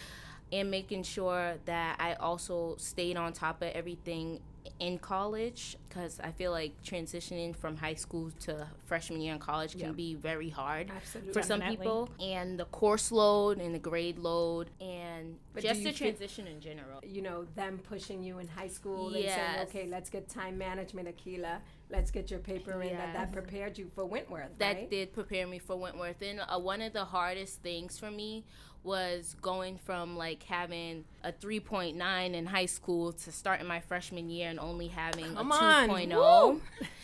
and 0.53 0.71
making 0.71 1.03
sure 1.03 1.55
that 1.65 1.97
I 1.99 2.15
also 2.15 2.77
stayed 2.79 3.17
on 3.17 3.33
top 3.33 3.63
of 3.63 3.69
everything 3.69 4.41
in 4.81 4.99
college 4.99 5.77
because 5.89 6.19
I 6.21 6.31
feel 6.33 6.51
like 6.51 6.73
transitioning 6.83 7.55
from 7.55 7.77
high 7.77 7.95
school 7.95 8.31
to 8.41 8.67
freshman 8.87 9.21
year 9.21 9.35
in 9.35 9.39
college 9.39 9.73
can 9.73 9.81
Yeah. 9.81 9.93
be 9.93 10.15
very 10.15 10.49
hard 10.49 10.91
Absolutely. 10.91 11.33
for 11.33 11.43
some 11.43 11.61
Definitely. 11.61 11.85
people 11.85 12.09
and 12.21 12.59
the 12.59 12.65
course 12.67 13.13
load 13.13 13.59
and 13.61 13.75
the 13.75 13.79
grade 13.79 14.19
load 14.19 14.71
and 14.81 15.37
But 15.53 15.63
just 15.63 15.85
the 15.85 15.93
transition 15.93 16.47
in 16.47 16.61
general. 16.61 17.01
you 17.05 17.23
know, 17.23 17.45
them 17.55 17.79
pushing 17.79 18.23
you 18.23 18.39
in 18.39 18.49
high 18.49 18.69
school 18.69 19.15
and 19.15 19.25
saying, 19.29 19.61
okay, 19.69 19.87
let's 19.87 20.11
get 20.11 20.29
time 20.29 20.57
management, 20.59 21.09
Akila. 21.09 21.59
Let's 21.91 22.11
get 22.11 22.31
your 22.31 22.41
paper 22.41 22.83
in. 22.83 22.97
That, 22.97 23.13
that 23.13 23.33
prepared 23.33 23.77
you 23.79 23.91
for 23.95 24.05
Wentworth, 24.07 24.51
that 24.59 24.77
right? 24.77 24.91
did 24.91 25.13
prepare 25.13 25.47
me 25.47 25.59
for 25.59 25.77
Wentworth. 25.77 26.21
And 26.23 26.41
uh, 26.41 26.59
one 26.59 26.81
of 26.81 26.93
the 26.93 27.05
hardest 27.05 27.63
things 27.63 27.99
for 27.99 28.11
me 28.11 28.45
was 28.85 29.35
going 29.41 29.79
from 29.79 30.17
like 30.17 30.43
having 30.43 31.05
a 31.23 31.33
3.9 31.33 32.35
in 32.35 32.47
high 32.47 32.67
school 32.67 33.13
to 33.13 33.33
starting 33.33 33.67
my 33.67 33.81
freshman 33.81 34.29
year 34.29 34.51
and 34.51 34.61
only 34.61 34.89
having 34.89 35.35
Come 35.35 35.51
a 35.51 35.55
on. 35.55 35.89
2.0 35.89 36.15
Woo. 36.53 36.61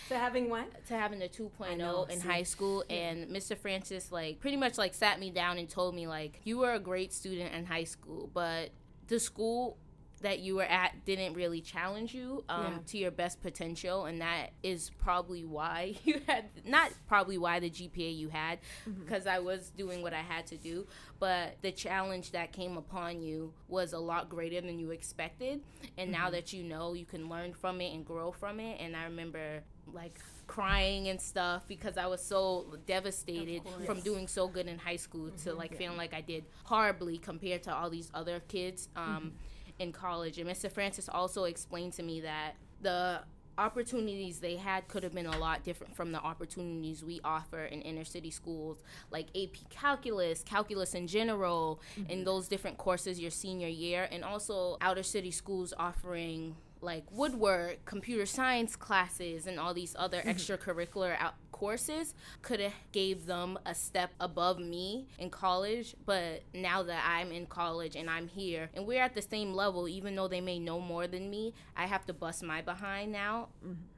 So 0.09 0.15
having 0.17 0.51
what? 0.51 0.87
to 0.87 0.95
having 0.95 1.23
a 1.23 1.27
2.0 1.27 1.79
know, 1.79 2.05
in 2.05 2.21
see. 2.21 2.29
high 2.29 2.43
school 2.43 2.85
and 2.91 3.29
Mr. 3.29 3.57
Francis 3.57 4.13
like 4.13 4.41
pretty 4.41 4.57
much 4.57 4.77
like 4.77 4.93
sat 4.93 5.19
me 5.19 5.31
down 5.31 5.57
and 5.57 5.69
told 5.69 5.95
me 5.95 6.07
like 6.07 6.41
you 6.45 6.59
were 6.59 6.73
a 6.75 6.81
great 6.81 7.13
student 7.13 7.55
in 7.55 7.65
high 7.67 7.85
school 7.85 8.31
but 8.35 8.71
the 9.09 9.19
school 9.19 9.77
that 10.23 10.41
you 10.41 10.55
were 10.57 10.65
at 10.65 11.05
didn't 11.07 11.35
really 11.35 11.61
challenge 11.61 12.13
you 12.15 12.45
um, 12.49 12.63
Yeah. 12.65 12.79
to 12.89 12.99
your 12.99 13.11
best 13.11 13.41
potential 13.41 14.05
and 14.05 14.21
that 14.21 14.51
is 14.63 14.91
probably 14.99 15.45
why 15.45 15.95
you 16.05 16.21
had 16.27 16.45
not 16.65 16.91
probably 17.09 17.39
why 17.39 17.59
the 17.61 17.71
GPA 17.71 18.17
you 18.17 18.29
had 18.29 18.59
Mm-hmm. 18.89 19.03
because 19.05 19.27
I 19.27 19.39
was 19.39 19.71
doing 19.71 20.03
what 20.03 20.13
I 20.13 20.21
had 20.21 20.47
to 20.49 20.57
do 20.57 20.87
but 21.19 21.57
the 21.63 21.73
challenge 21.73 22.33
that 22.33 22.53
came 22.53 22.77
upon 22.77 23.23
you 23.23 23.53
was 23.69 23.93
a 23.93 23.99
lot 23.99 24.29
greater 24.29 24.61
than 24.61 24.79
you 24.79 24.91
expected 24.91 25.63
and 25.97 26.11
Mm-hmm. 26.11 26.21
now 26.23 26.31
that 26.31 26.53
you 26.53 26.63
know 26.65 26.93
you 26.95 27.07
can 27.07 27.29
learn 27.29 27.53
from 27.55 27.81
it 27.81 27.95
and 27.95 28.05
grow 28.05 28.31
from 28.33 28.61
it 28.61 28.79
and 28.81 28.95
I 28.97 29.05
remember 29.05 29.63
like 29.93 30.21
crying 30.47 31.09
and 31.09 31.21
stuff 31.21 31.63
because 31.67 31.97
I 31.97 32.07
was 32.07 32.23
so 32.23 32.67
devastated 32.87 33.63
from 33.87 34.01
doing 34.01 34.29
so 34.29 34.47
good 34.49 34.67
in 34.69 34.79
high 34.79 34.97
school 34.97 35.31
to 35.45 35.55
like 35.55 35.77
feeling 35.77 35.97
like 35.97 36.13
I 36.15 36.21
did 36.21 36.45
horribly 36.65 37.19
compared 37.19 37.63
to 37.65 37.75
all 37.75 37.89
these 37.91 38.11
other 38.15 38.41
kids 38.49 38.89
um, 38.97 39.33
in 39.81 39.93
college. 39.93 40.39
And 40.39 40.49
Mr. 40.49 40.71
Francis 40.71 41.09
also 41.09 41.45
explained 41.45 41.95
to 41.95 42.03
me 42.03 42.21
that 42.21 42.53
the 42.83 43.23
opportunities 43.59 44.39
they 44.41 44.57
had 44.57 44.87
could 44.89 45.03
have 45.03 45.13
been 45.13 45.27
a 45.27 45.39
lot 45.39 45.63
different 45.65 45.95
from 45.95 46.13
the 46.13 46.19
opportunities 46.21 47.05
we 47.05 47.21
offer 47.25 47.65
in 47.65 47.83
inner 47.83 48.05
city 48.05 48.31
schools 48.31 48.83
like 49.11 49.27
AP 49.37 49.69
calculus, 49.69 50.43
calculus 50.43 50.95
in 50.95 51.07
general, 51.07 51.81
and 51.97 52.07
mm-hmm. 52.07 52.25
those 52.25 52.49
different 52.49 52.79
courses 52.79 53.21
your 53.21 53.31
senior 53.31 53.69
year 53.69 54.09
and 54.11 54.25
also 54.25 54.79
outer 54.81 55.03
city 55.03 55.31
schools 55.31 55.75
offering 55.77 56.57
like 56.81 57.05
woodwork, 57.11 57.85
computer 57.85 58.27
science 58.27 58.77
classes, 58.77 59.47
and 59.47 59.59
all 59.59 59.75
these 59.75 59.95
other 59.99 60.23
extracurricular 60.23 61.17
out- 61.19 61.35
courses 61.61 62.15
could 62.41 62.59
have 62.59 62.73
gave 62.91 63.27
them 63.27 63.59
a 63.67 63.75
step 63.75 64.13
above 64.19 64.59
me 64.59 65.07
in 65.19 65.29
college. 65.29 65.95
But 66.07 66.43
now 66.55 66.83
that 66.85 67.05
I'm 67.07 67.31
in 67.31 67.45
college 67.45 67.97
and 67.97 68.09
I'm 68.09 68.29
here, 68.29 68.71
and 68.73 68.87
we're 68.87 69.03
at 69.03 69.15
the 69.15 69.21
same 69.21 69.53
level, 69.53 69.87
even 69.87 70.17
though 70.17 70.27
they 70.27 70.41
may 70.41 70.59
know 70.59 70.81
more 70.81 71.07
than 71.07 71.29
me, 71.29 71.53
I 71.77 71.85
have 71.85 72.07
to 72.07 72.15
bust 72.15 72.43
my 72.43 72.63
behind 72.63 73.13
now 73.13 73.49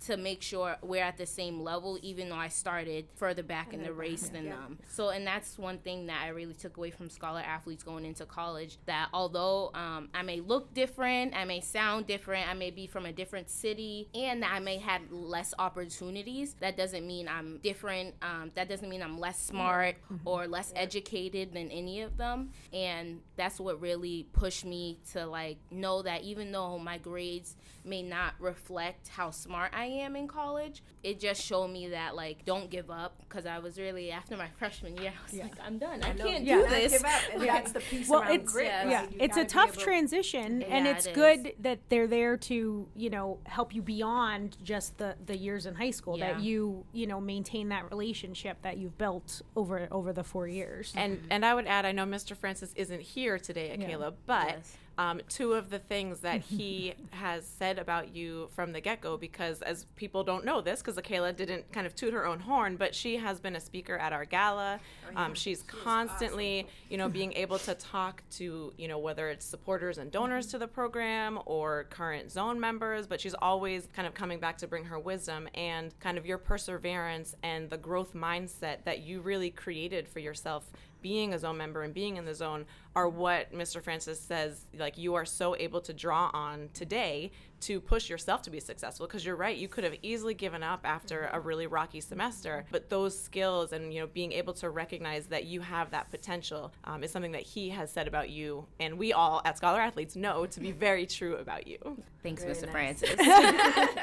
to 0.06 0.16
make 0.16 0.42
sure 0.42 0.76
we're 0.82 1.04
at 1.04 1.16
the 1.18 1.26
same 1.26 1.60
level, 1.60 2.00
even 2.02 2.30
though 2.30 2.34
I 2.36 2.48
started 2.48 3.06
further 3.14 3.44
back 3.44 3.72
in 3.72 3.84
the 3.84 3.92
race 3.92 4.28
than 4.28 4.46
them. 4.46 4.78
So, 4.90 5.10
and 5.10 5.24
that's 5.24 5.56
one 5.56 5.78
thing 5.78 6.06
that 6.06 6.20
I 6.24 6.28
really 6.30 6.54
took 6.54 6.76
away 6.78 6.90
from 6.90 7.08
scholar 7.10 7.40
athletes 7.40 7.84
going 7.84 8.04
into 8.04 8.26
college. 8.26 8.78
That 8.86 9.08
although 9.14 9.70
um, 9.74 10.08
I 10.12 10.22
may 10.22 10.40
look 10.40 10.74
different, 10.74 11.36
I 11.36 11.44
may 11.44 11.60
sound 11.60 12.08
different, 12.08 12.48
I 12.48 12.54
may 12.54 12.71
be 12.74 12.86
from 12.86 13.06
a 13.06 13.12
different 13.12 13.50
city 13.50 14.08
and 14.14 14.42
that 14.42 14.52
I 14.52 14.60
may 14.60 14.78
have 14.78 15.02
less 15.10 15.54
opportunities, 15.58 16.54
that 16.60 16.76
doesn't 16.76 17.06
mean 17.06 17.28
I'm 17.28 17.58
different. 17.58 18.14
Um, 18.22 18.50
that 18.54 18.68
doesn't 18.68 18.88
mean 18.88 19.02
I'm 19.02 19.18
less 19.18 19.40
smart 19.40 19.96
mm-hmm. 20.04 20.28
or 20.28 20.46
less 20.46 20.72
educated 20.74 21.52
than 21.52 21.70
any 21.70 22.02
of 22.02 22.16
them. 22.16 22.50
And 22.72 23.20
that's 23.36 23.60
what 23.60 23.80
really 23.80 24.26
pushed 24.32 24.64
me 24.64 24.98
to 25.12 25.26
like 25.26 25.58
know 25.70 26.02
that 26.02 26.22
even 26.22 26.52
though 26.52 26.78
my 26.78 26.98
grades 26.98 27.56
may 27.84 28.02
not 28.02 28.34
reflect 28.38 29.08
how 29.08 29.30
smart 29.30 29.72
I 29.74 29.86
am 29.86 30.16
in 30.16 30.28
college, 30.28 30.82
it 31.02 31.18
just 31.18 31.42
showed 31.42 31.68
me 31.68 31.88
that 31.88 32.14
like 32.14 32.44
don't 32.44 32.70
give 32.70 32.90
up 32.90 33.16
because 33.20 33.46
I 33.46 33.58
was 33.58 33.78
really 33.78 34.10
after 34.10 34.36
my 34.36 34.48
freshman 34.58 34.96
year, 34.96 35.12
I 35.18 35.24
was 35.24 35.34
yeah. 35.34 35.44
like, 35.44 35.54
I'm 35.64 35.78
done. 35.78 36.02
I, 36.02 36.10
I 36.10 36.12
can't 36.14 36.44
yeah. 36.44 36.56
do 36.56 36.68
this. 36.68 36.92
Give 36.92 37.04
up. 37.04 37.22
And 37.32 37.42
that's 37.48 37.72
the 37.72 37.80
piece 37.80 38.08
well, 38.08 38.22
around 38.22 38.32
it's, 38.32 38.52
grit. 38.52 38.66
Yeah, 38.66 38.88
yeah. 38.88 39.06
it's 39.18 39.36
a 39.36 39.44
tough 39.44 39.76
transition, 39.76 40.60
yeah, 40.60 40.66
and 40.68 40.86
it's 40.86 41.06
it 41.06 41.14
good 41.14 41.54
that 41.60 41.80
they're 41.88 42.06
there 42.06 42.36
to 42.36 42.88
you 42.94 43.10
know 43.10 43.38
help 43.44 43.74
you 43.74 43.82
beyond 43.82 44.56
just 44.62 44.98
the 44.98 45.16
the 45.26 45.36
years 45.36 45.66
in 45.66 45.74
high 45.74 45.90
school. 45.90 46.16
That 46.18 46.40
you 46.40 46.84
you 46.92 47.06
know 47.06 47.20
maintain 47.20 47.68
that 47.70 47.90
relationship 47.90 48.62
that 48.62 48.78
you've 48.78 48.96
built 48.98 49.42
over 49.56 49.88
over 49.90 50.12
the 50.12 50.24
four 50.24 50.46
years. 50.46 50.92
And 50.96 51.18
mm-hmm. 51.18 51.26
and 51.30 51.44
I 51.44 51.54
would 51.54 51.66
add, 51.66 51.84
I 51.84 51.92
know 51.92 52.04
Mr. 52.04 52.36
Francis 52.36 52.72
isn't 52.76 53.00
here 53.00 53.38
today, 53.38 53.70
Akela, 53.70 54.12
but. 54.26 54.48
Yes 54.48 54.76
um, 54.98 55.20
two 55.28 55.54
of 55.54 55.70
the 55.70 55.78
things 55.78 56.20
that 56.20 56.40
he 56.56 56.94
has 57.10 57.46
said 57.46 57.78
about 57.78 58.14
you 58.14 58.48
from 58.54 58.72
the 58.72 58.80
get 58.80 59.00
go, 59.00 59.16
because 59.16 59.62
as 59.62 59.86
people 59.96 60.24
don't 60.24 60.44
know 60.44 60.60
this, 60.60 60.80
because 60.80 60.96
Akela 60.96 61.32
didn't 61.32 61.70
kind 61.72 61.86
of 61.86 61.94
toot 61.94 62.12
her 62.12 62.26
own 62.26 62.40
horn, 62.40 62.76
but 62.76 62.94
she 62.94 63.16
has 63.16 63.40
been 63.40 63.56
a 63.56 63.60
speaker 63.60 63.96
at 63.96 64.12
our 64.12 64.24
gala. 64.24 64.80
Oh, 65.14 65.20
um, 65.20 65.34
she's 65.34 65.62
constantly, 65.62 66.60
awesome. 66.60 66.70
you 66.90 66.98
know, 66.98 67.08
being 67.22 67.32
able 67.34 67.58
to 67.58 67.74
talk 67.74 68.22
to, 68.32 68.72
you 68.76 68.88
know, 68.88 68.98
whether 68.98 69.28
it's 69.28 69.44
supporters 69.44 69.98
and 69.98 70.10
donors 70.10 70.46
to 70.48 70.58
the 70.58 70.68
program 70.68 71.38
or 71.46 71.84
current 71.90 72.30
zone 72.30 72.58
members, 72.58 73.06
but 73.06 73.20
she's 73.20 73.34
always 73.34 73.88
kind 73.94 74.06
of 74.06 74.14
coming 74.14 74.40
back 74.40 74.58
to 74.58 74.66
bring 74.66 74.84
her 74.84 74.98
wisdom 74.98 75.48
and 75.54 75.98
kind 76.00 76.18
of 76.18 76.26
your 76.26 76.38
perseverance 76.38 77.34
and 77.42 77.70
the 77.70 77.76
growth 77.76 78.14
mindset 78.14 78.78
that 78.84 79.00
you 79.00 79.20
really 79.20 79.50
created 79.50 80.08
for 80.08 80.18
yourself 80.18 80.70
being 81.02 81.34
a 81.34 81.38
zone 81.38 81.56
member 81.56 81.82
and 81.82 81.92
being 81.92 82.16
in 82.16 82.24
the 82.24 82.34
zone 82.34 82.64
are 82.94 83.08
what 83.08 83.52
Mr. 83.52 83.82
Francis 83.82 84.20
says 84.20 84.66
like 84.78 84.96
you 84.96 85.14
are 85.14 85.24
so 85.24 85.56
able 85.56 85.80
to 85.80 85.92
draw 85.92 86.30
on 86.32 86.68
today 86.72 87.30
to 87.60 87.80
push 87.80 88.10
yourself 88.10 88.42
to 88.42 88.50
be 88.50 88.60
successful. 88.60 89.06
Because 89.06 89.24
you're 89.24 89.36
right 89.36 89.56
you 89.56 89.68
could 89.68 89.84
have 89.84 89.94
easily 90.02 90.34
given 90.34 90.62
up 90.62 90.80
after 90.84 91.28
a 91.32 91.40
really 91.40 91.66
rocky 91.66 92.00
semester. 92.00 92.64
But 92.70 92.88
those 92.88 93.18
skills 93.18 93.72
and 93.72 93.92
you 93.92 94.00
know 94.00 94.06
being 94.06 94.32
able 94.32 94.54
to 94.54 94.70
recognize 94.70 95.26
that 95.26 95.44
you 95.44 95.60
have 95.60 95.90
that 95.90 96.10
potential 96.10 96.72
um, 96.84 97.02
is 97.02 97.10
something 97.10 97.32
that 97.32 97.42
he 97.42 97.68
has 97.70 97.90
said 97.90 98.06
about 98.06 98.30
you 98.30 98.66
and 98.80 98.98
we 98.98 99.12
all 99.12 99.42
at 99.44 99.56
scholar 99.56 99.80
athletes 99.80 100.16
know 100.16 100.46
to 100.46 100.60
be 100.60 100.72
very 100.72 101.06
true 101.06 101.36
about 101.36 101.66
you. 101.66 102.02
Thanks 102.22 102.42
very 102.42 102.54
mr 102.54 102.72
nice. 102.72 103.00
francis. 103.00 103.16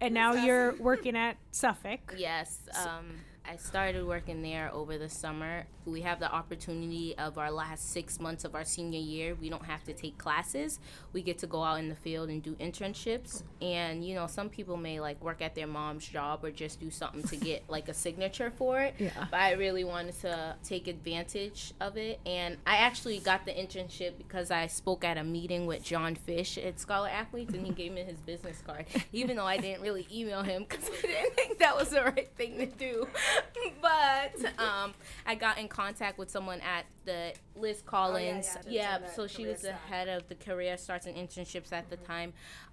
And 0.00 0.12
now 0.12 0.34
you're 0.34 0.74
working 0.76 1.16
at 1.16 1.38
suffolk. 1.50 2.14
Yes 2.18 2.58
um, 2.84 3.06
I 3.46 3.56
started 3.56 4.06
working 4.06 4.42
there 4.42 4.70
over 4.72 4.96
the 4.96 5.08
summer. 5.08 5.66
We 5.84 6.00
have 6.00 6.18
the 6.18 6.32
opportunity 6.32 7.16
of 7.18 7.36
our 7.36 7.50
last 7.50 7.92
six 7.92 8.18
months 8.18 8.44
of 8.44 8.54
our 8.54 8.64
senior 8.64 8.98
year. 8.98 9.34
We 9.34 9.50
don't 9.50 9.66
have 9.66 9.84
to 9.84 9.92
take 9.92 10.16
classes. 10.16 10.80
We 11.12 11.20
get 11.20 11.38
to 11.38 11.46
go 11.46 11.62
out 11.62 11.78
in 11.78 11.90
the 11.90 11.94
field 11.94 12.30
and 12.30 12.42
do 12.42 12.54
internships. 12.54 13.42
And, 13.60 14.02
you 14.02 14.14
know, 14.14 14.26
some 14.26 14.48
people 14.48 14.78
may 14.78 14.98
like 14.98 15.22
work 15.22 15.42
at 15.42 15.54
their 15.54 15.66
mom's 15.66 16.08
job 16.08 16.42
or 16.42 16.50
just 16.50 16.80
do 16.80 16.90
something 16.90 17.22
to 17.24 17.36
get 17.36 17.64
like 17.68 17.88
a 17.88 17.94
signature 17.94 18.50
for 18.50 18.80
it. 18.80 18.94
Yeah. 18.98 19.10
But 19.30 19.40
I 19.40 19.52
really 19.52 19.84
wanted 19.84 20.18
to 20.22 20.56
take 20.64 20.88
advantage 20.88 21.74
of 21.80 21.98
it. 21.98 22.20
And 22.24 22.56
I 22.66 22.78
actually 22.78 23.18
got 23.18 23.44
the 23.44 23.52
internship 23.52 24.16
because 24.16 24.50
I 24.50 24.68
spoke 24.68 25.04
at 25.04 25.18
a 25.18 25.24
meeting 25.24 25.66
with 25.66 25.84
John 25.84 26.14
Fish 26.14 26.56
at 26.56 26.80
Scholar 26.80 27.08
Athletes 27.08 27.52
and 27.52 27.66
he 27.66 27.72
gave 27.72 27.92
me 27.92 28.02
his 28.02 28.20
business 28.20 28.62
card, 28.66 28.86
even 29.12 29.36
though 29.36 29.46
I 29.46 29.58
didn't 29.58 29.82
really 29.82 30.08
email 30.12 30.42
him 30.42 30.64
because 30.66 30.88
I 30.88 31.06
didn't 31.06 31.34
think 31.34 31.58
that 31.58 31.76
was 31.76 31.90
the 31.90 32.02
right 32.04 32.30
thing 32.36 32.58
to 32.58 32.66
do. 32.66 33.06
but 33.80 34.44
um, 34.58 34.94
I 35.26 35.34
got 35.34 35.58
in 35.58 35.68
contact 35.68 36.18
with 36.18 36.30
someone 36.30 36.60
at 36.60 36.86
the 37.04 37.32
Liz 37.56 37.82
Collins. 37.84 38.48
Oh, 38.56 38.60
yeah, 38.66 38.70
yeah, 38.70 38.98
yeah 39.02 39.10
so 39.10 39.26
she 39.26 39.46
was 39.46 39.62
the 39.62 39.72
head 39.72 40.08
of 40.08 40.28
the 40.28 40.34
career 40.34 40.76
starts 40.76 41.06
and 41.06 41.16
internships 41.16 41.72
at 41.72 41.84
mm-hmm. 41.84 41.90
the 41.90 41.96
time, 41.98 42.32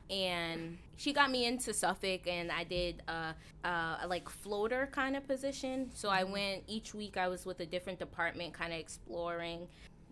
and 0.10 0.78
she 0.98 1.14
got 1.14 1.32
me 1.32 1.46
into 1.46 1.74
Suffolk, 1.74 2.28
and 2.28 2.52
I 2.52 2.64
did 2.64 3.02
a, 3.08 3.34
a 3.64 4.08
like 4.08 4.30
floater 4.30 4.90
kind 4.92 5.16
of 5.16 5.26
position. 5.28 5.90
So 5.94 6.10
I 6.10 6.24
mm-hmm. 6.24 6.32
went 6.32 6.64
each 6.68 6.94
week. 6.94 7.18
I 7.18 7.28
was 7.28 7.46
with 7.46 7.60
a 7.62 7.66
different 7.66 8.00
department, 8.00 8.54
kind 8.54 8.74
of 8.74 8.80
exploring 8.80 9.68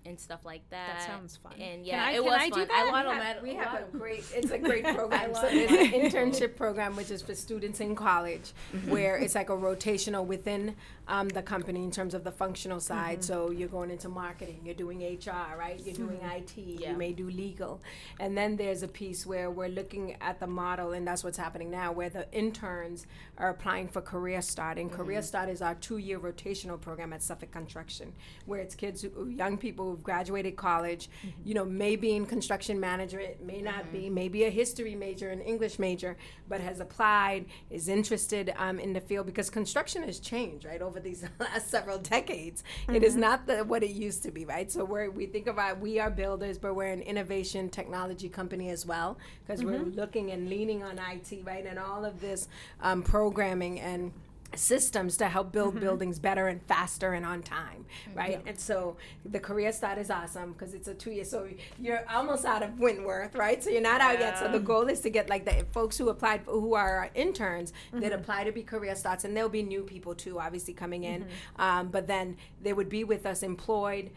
and 0.05 0.19
stuff 0.19 0.45
like 0.45 0.67
that. 0.69 0.99
That 0.99 1.07
sounds 1.07 1.37
fun. 1.37 1.53
And 1.59 1.85
yeah, 1.85 2.05
I, 2.05 2.11
it 2.13 2.23
was 2.23 2.33
I 2.33 2.49
fun. 2.49 2.67
I 2.73 2.89
want 2.91 3.07
we 3.07 3.13
have, 3.13 3.43
we 3.43 3.53
have 3.55 3.73
a 3.73 3.97
great. 3.97 4.23
It's 4.39 4.51
a 4.51 4.57
great 4.57 4.83
program. 4.83 5.33
so 5.35 5.47
it's 5.49 5.71
an 5.71 5.99
internship 6.01 6.55
program 6.55 6.95
which 6.95 7.11
is 7.11 7.21
for 7.21 7.35
students 7.35 7.79
in 7.79 7.95
college, 7.95 8.53
mm-hmm. 8.73 8.89
where 8.89 9.17
it's 9.17 9.35
like 9.35 9.49
a 9.49 9.57
rotational 9.57 10.25
within 10.25 10.75
um, 11.07 11.27
the 11.29 11.41
company 11.41 11.83
in 11.83 11.91
terms 11.91 12.13
of 12.13 12.23
the 12.23 12.31
functional 12.31 12.79
side. 12.79 13.19
Mm-hmm. 13.19 13.33
So 13.33 13.51
you're 13.51 13.67
going 13.67 13.91
into 13.91 14.07
marketing, 14.07 14.61
you're 14.63 14.75
doing 14.75 14.99
HR, 14.99 15.57
right? 15.57 15.79
You're 15.83 15.95
doing 15.95 16.19
mm-hmm. 16.19 16.37
IT, 16.37 16.57
yeah. 16.57 16.91
you 16.91 16.97
may 16.97 17.11
do 17.11 17.29
legal, 17.29 17.81
and 18.19 18.37
then 18.37 18.55
there's 18.55 18.83
a 18.83 18.87
piece 18.87 19.25
where 19.25 19.49
we're 19.49 19.69
looking 19.69 20.15
at 20.21 20.39
the 20.39 20.47
model, 20.47 20.93
and 20.93 21.05
that's 21.05 21.23
what's 21.23 21.37
happening 21.37 21.71
now, 21.71 21.91
where 21.91 22.09
the 22.09 22.31
interns 22.31 23.07
are 23.37 23.49
applying 23.49 23.87
for 23.87 24.01
Career 24.01 24.41
Start, 24.41 24.77
and 24.77 24.91
Career 24.91 25.19
mm-hmm. 25.19 25.25
Start 25.25 25.49
is 25.49 25.61
our 25.61 25.75
two-year 25.75 26.19
rotational 26.19 26.79
program 26.79 27.11
at 27.13 27.23
Suffolk 27.23 27.51
Construction, 27.51 28.13
where 28.45 28.61
it's 28.61 28.75
kids, 28.75 29.01
who, 29.01 29.27
young 29.29 29.57
people 29.57 29.88
who've 29.91 30.03
graduated 30.03 30.55
college, 30.55 31.09
mm-hmm. 31.25 31.47
you 31.47 31.53
know, 31.53 31.65
maybe 31.65 32.15
in 32.15 32.25
construction 32.25 32.79
management, 32.79 33.43
may 33.45 33.61
not 33.61 33.83
mm-hmm. 33.83 33.91
be, 33.91 34.09
maybe 34.09 34.43
a 34.45 34.49
history 34.49 34.95
major, 34.95 35.29
an 35.29 35.41
English 35.41 35.79
major, 35.79 36.17
but 36.47 36.61
has 36.61 36.79
applied, 36.79 37.45
is 37.69 37.87
interested 37.87 38.53
um, 38.57 38.79
in 38.79 38.93
the 38.93 39.01
field 39.01 39.25
because 39.25 39.49
construction 39.49 40.03
has 40.03 40.19
changed, 40.19 40.65
right, 40.65 40.81
over 40.81 40.99
these 40.99 41.23
last 41.39 41.69
several 41.69 41.97
decades. 41.97 42.63
Mm-hmm. 42.83 42.95
It 42.95 43.03
is 43.03 43.13
mm-hmm. 43.13 43.21
not 43.21 43.47
the, 43.47 43.63
what 43.63 43.83
it 43.83 43.91
used 43.91 44.23
to 44.23 44.31
be, 44.31 44.45
right? 44.45 44.71
So 44.71 44.83
we 44.85 45.09
we 45.09 45.25
think 45.25 45.47
about 45.47 45.79
we 45.79 45.99
are 45.99 46.09
builders, 46.09 46.57
but 46.57 46.75
we're 46.75 46.85
an 46.85 47.01
innovation 47.01 47.69
technology 47.69 48.29
company 48.29 48.69
as 48.69 48.85
well 48.85 49.17
because 49.45 49.63
we're 49.63 49.79
mm-hmm. 49.79 49.99
looking 49.99 50.31
and 50.31 50.49
leaning 50.49 50.83
on 50.83 50.99
IT, 50.99 51.39
right, 51.43 51.65
and 51.65 51.79
all 51.79 52.05
of 52.05 52.19
this 52.21 52.47
um, 52.81 53.01
programming 53.03 53.79
and 53.79 54.11
systems 54.55 55.17
to 55.17 55.27
help 55.27 55.51
build 55.51 55.75
mm-hmm. 55.75 55.85
buildings 55.85 56.19
better 56.19 56.47
and 56.47 56.61
faster 56.63 57.13
and 57.13 57.25
on 57.25 57.41
time 57.41 57.85
right 58.15 58.41
yeah. 58.43 58.49
and 58.49 58.59
so 58.59 58.97
the 59.25 59.39
career 59.39 59.71
start 59.71 59.97
is 59.97 60.09
awesome 60.09 60.53
because 60.53 60.73
it's 60.73 60.87
a 60.87 60.93
two 60.93 61.11
year 61.11 61.23
so 61.23 61.47
you're 61.79 62.03
almost 62.09 62.45
out 62.45 62.63
of 62.63 62.79
wentworth 62.79 63.35
right 63.35 63.63
so 63.63 63.69
you're 63.69 63.81
not 63.81 64.01
yeah. 64.01 64.07
out 64.07 64.19
yet 64.19 64.39
so 64.39 64.51
the 64.51 64.59
goal 64.59 64.87
is 64.87 64.99
to 64.99 65.09
get 65.09 65.29
like 65.29 65.45
the 65.45 65.65
folks 65.71 65.97
who 65.97 66.09
applied 66.09 66.41
who 66.45 66.73
are 66.73 67.09
interns 67.15 67.71
mm-hmm. 67.71 67.99
that 67.99 68.11
apply 68.11 68.43
to 68.43 68.51
be 68.51 68.63
career 68.63 68.95
starts 68.95 69.23
and 69.23 69.35
there'll 69.35 69.49
be 69.49 69.63
new 69.63 69.83
people 69.83 70.15
too 70.15 70.39
obviously 70.39 70.73
coming 70.73 71.03
in 71.03 71.21
mm-hmm. 71.21 71.61
um, 71.61 71.87
but 71.89 72.07
then 72.07 72.35
they 72.61 72.73
would 72.73 72.89
be 72.89 73.03
with 73.03 73.25
us 73.25 73.43
employed 73.43 74.09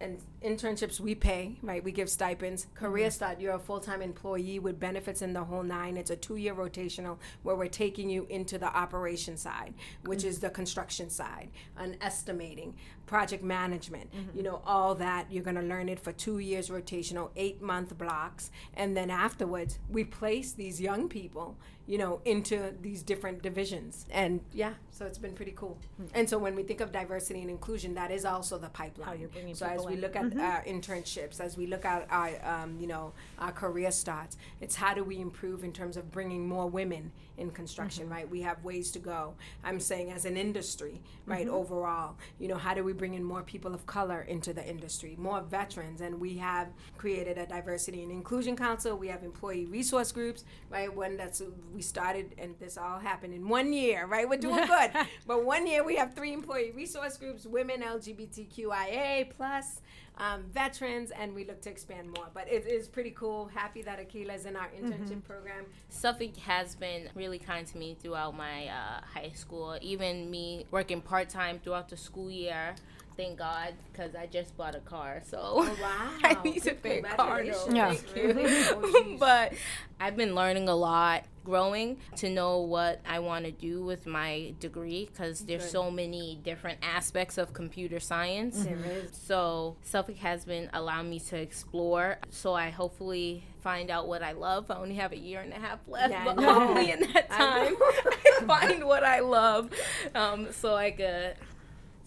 and 0.00 0.18
internships 0.42 1.00
we 1.00 1.14
pay, 1.14 1.56
right? 1.62 1.82
We 1.82 1.92
give 1.92 2.08
stipends. 2.10 2.66
Career 2.74 3.06
mm-hmm. 3.06 3.12
Start, 3.12 3.40
you're 3.40 3.54
a 3.54 3.58
full 3.58 3.80
time 3.80 4.02
employee 4.02 4.58
with 4.58 4.78
benefits 4.78 5.22
in 5.22 5.32
the 5.32 5.44
whole 5.44 5.62
nine. 5.62 5.96
It's 5.96 6.10
a 6.10 6.16
two 6.16 6.36
year 6.36 6.54
rotational 6.54 7.18
where 7.42 7.56
we're 7.56 7.68
taking 7.68 8.10
you 8.10 8.26
into 8.28 8.58
the 8.58 8.66
operation 8.66 9.36
side, 9.36 9.74
which 10.04 10.20
mm-hmm. 10.20 10.28
is 10.28 10.40
the 10.40 10.50
construction 10.50 11.10
side, 11.10 11.50
and 11.76 11.96
estimating, 12.00 12.74
project 13.06 13.42
management, 13.42 14.12
mm-hmm. 14.12 14.36
you 14.36 14.42
know, 14.42 14.60
all 14.66 14.94
that. 14.96 15.30
You're 15.30 15.44
going 15.44 15.56
to 15.56 15.62
learn 15.62 15.88
it 15.88 16.00
for 16.00 16.12
two 16.12 16.38
years 16.38 16.68
rotational, 16.68 17.30
eight 17.36 17.62
month 17.62 17.96
blocks. 17.96 18.50
And 18.74 18.96
then 18.96 19.10
afterwards, 19.10 19.78
we 19.88 20.04
place 20.04 20.52
these 20.52 20.80
young 20.80 21.08
people, 21.08 21.56
you 21.86 21.98
know, 21.98 22.20
into 22.24 22.74
these 22.82 23.02
different 23.02 23.42
divisions. 23.42 24.06
And 24.10 24.40
yeah, 24.52 24.74
so 24.90 25.06
it's 25.06 25.18
been 25.18 25.34
pretty 25.34 25.52
cool. 25.54 25.78
Mm-hmm. 26.00 26.18
And 26.18 26.28
so 26.28 26.38
when 26.38 26.56
we 26.56 26.62
think 26.64 26.80
of 26.80 26.90
diversity 26.90 27.40
and 27.40 27.50
inclusion, 27.50 27.94
that 27.94 28.10
is 28.10 28.24
also 28.24 28.58
the 28.58 28.68
pipeline. 28.68 29.08
How 29.08 29.14
you're 29.14 29.28
bringing 29.28 29.54
so 29.54 29.66
as 29.66 29.84
we 29.86 29.94
in. 29.94 30.00
look 30.00 30.16
at 30.16 30.24
mm-hmm. 30.24 30.40
our 30.40 30.64
internships, 30.64 31.40
as 31.40 31.56
we 31.56 31.66
look 31.66 31.84
at 31.84 32.06
our, 32.10 32.30
um, 32.44 32.76
you 32.80 32.86
know, 32.86 33.12
our 33.38 33.52
career 33.52 33.92
starts, 33.92 34.36
it's 34.60 34.74
how 34.74 34.94
do 34.94 35.04
we 35.04 35.20
improve 35.20 35.62
in 35.62 35.72
terms 35.72 35.96
of 35.96 36.10
bringing 36.10 36.46
more 36.46 36.68
women 36.68 37.12
in 37.38 37.50
construction, 37.50 38.04
mm-hmm. 38.04 38.12
right? 38.14 38.30
We 38.30 38.40
have 38.42 38.64
ways 38.64 38.90
to 38.92 38.98
go. 38.98 39.34
I'm 39.62 39.78
saying 39.78 40.10
as 40.10 40.24
an 40.24 40.36
industry, 40.36 41.02
right, 41.26 41.46
mm-hmm. 41.46 41.54
overall, 41.54 42.16
you 42.38 42.48
know, 42.48 42.56
how 42.56 42.74
do 42.74 42.82
we 42.82 42.92
bring 42.96 43.14
in 43.14 43.22
more 43.22 43.42
people 43.42 43.74
of 43.74 43.86
color 43.86 44.22
into 44.22 44.52
the 44.52 44.66
industry, 44.66 45.14
more 45.18 45.40
veterans? 45.42 46.00
And 46.00 46.20
we 46.20 46.36
have 46.38 46.68
created 46.98 47.38
a 47.38 47.46
diversity 47.46 48.02
and 48.02 48.10
inclusion 48.10 48.56
council. 48.56 48.96
We 48.96 49.08
have 49.08 49.22
employee 49.22 49.66
resource 49.66 50.12
groups, 50.12 50.44
right? 50.70 50.94
When 50.94 51.16
that's 51.16 51.42
we 51.72 51.82
started, 51.82 52.34
and 52.38 52.54
this 52.58 52.76
all 52.78 52.98
happened 52.98 53.34
in 53.34 53.48
one 53.48 53.72
year, 53.72 54.06
right? 54.06 54.28
We're 54.28 54.38
doing 54.38 54.66
good, 54.66 54.90
but 55.26 55.44
one 55.44 55.66
year 55.66 55.84
we 55.84 55.96
have 55.96 56.14
three 56.14 56.32
employee 56.32 56.72
resource 56.74 57.16
groups: 57.16 57.46
women, 57.46 57.82
LGBTQIA 57.82 59.30
plus, 59.36 59.80
um, 60.18 60.44
veterans, 60.52 61.10
and 61.10 61.34
we 61.34 61.44
look 61.44 61.60
to 61.62 61.70
expand 61.70 62.10
more. 62.10 62.26
But 62.32 62.48
it 62.48 62.66
is 62.66 62.88
pretty 62.88 63.10
cool. 63.10 63.50
Happy 63.54 63.82
that 63.82 64.00
Akela 64.00 64.34
is 64.34 64.46
in 64.46 64.56
our 64.56 64.68
internship 64.68 65.08
mm-hmm. 65.08 65.20
program. 65.20 65.64
Suffolk 65.88 66.36
has 66.38 66.74
been 66.74 67.08
really 67.14 67.38
kind 67.38 67.66
to 67.66 67.78
me 67.78 67.96
throughout 68.00 68.36
my 68.36 68.68
uh, 68.68 69.00
high 69.14 69.32
school, 69.34 69.78
even 69.80 70.30
me 70.30 70.66
working 70.70 71.00
part 71.00 71.28
time 71.28 71.60
throughout 71.62 71.88
the 71.88 71.96
school 71.96 72.30
year 72.30 72.74
Thank 73.16 73.38
God, 73.38 73.72
because 73.90 74.14
I 74.14 74.26
just 74.26 74.54
bought 74.58 74.74
a 74.74 74.80
car, 74.80 75.22
so 75.26 75.38
Oh, 75.42 75.76
wow. 75.82 76.10
I 76.22 76.36
need 76.44 76.62
to 76.64 76.74
pay 76.74 76.98
a 76.98 77.02
car 77.02 77.42
note. 77.42 77.64
Congratulations. 77.64 78.04
Yeah. 78.14 78.22
Really? 78.22 78.44
Oh, 78.46 79.16
but 79.18 79.54
I've 79.98 80.16
been 80.16 80.34
learning 80.34 80.68
a 80.68 80.74
lot, 80.76 81.24
growing 81.42 81.96
to 82.16 82.28
know 82.28 82.58
what 82.60 83.00
I 83.08 83.20
want 83.20 83.46
to 83.46 83.52
do 83.52 83.82
with 83.82 84.04
my 84.06 84.52
degree 84.60 85.08
because 85.10 85.40
there's 85.46 85.62
Good. 85.62 85.70
so 85.70 85.90
many 85.90 86.38
different 86.44 86.80
aspects 86.82 87.38
of 87.38 87.54
computer 87.54 88.00
science. 88.00 88.64
There 88.64 88.76
is. 88.84 89.16
So 89.16 89.76
Suffolk 89.82 90.16
has 90.18 90.44
been 90.44 90.68
allowing 90.74 91.08
me 91.08 91.18
to 91.20 91.38
explore. 91.38 92.18
So 92.28 92.52
I 92.52 92.68
hopefully 92.68 93.44
find 93.62 93.90
out 93.90 94.08
what 94.08 94.22
I 94.22 94.32
love. 94.32 94.70
I 94.70 94.74
only 94.76 94.96
have 94.96 95.12
a 95.12 95.18
year 95.18 95.40
and 95.40 95.54
a 95.54 95.56
half 95.58 95.78
left, 95.88 96.10
Yeah, 96.10 96.24
but 96.24 96.36
know. 96.36 96.52
hopefully 96.52 96.90
in 96.90 97.00
that 97.14 97.30
time 97.30 97.72
know. 97.72 97.78
I 97.80 98.42
find 98.66 98.84
what 98.84 99.04
I 99.04 99.20
love, 99.20 99.70
um, 100.14 100.48
so 100.52 100.74
I 100.74 100.90
could 100.90 101.36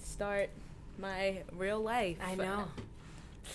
start 0.04 0.50
my 1.00 1.44
real 1.54 1.80
life. 1.82 2.18
I 2.26 2.36
know. 2.36 2.66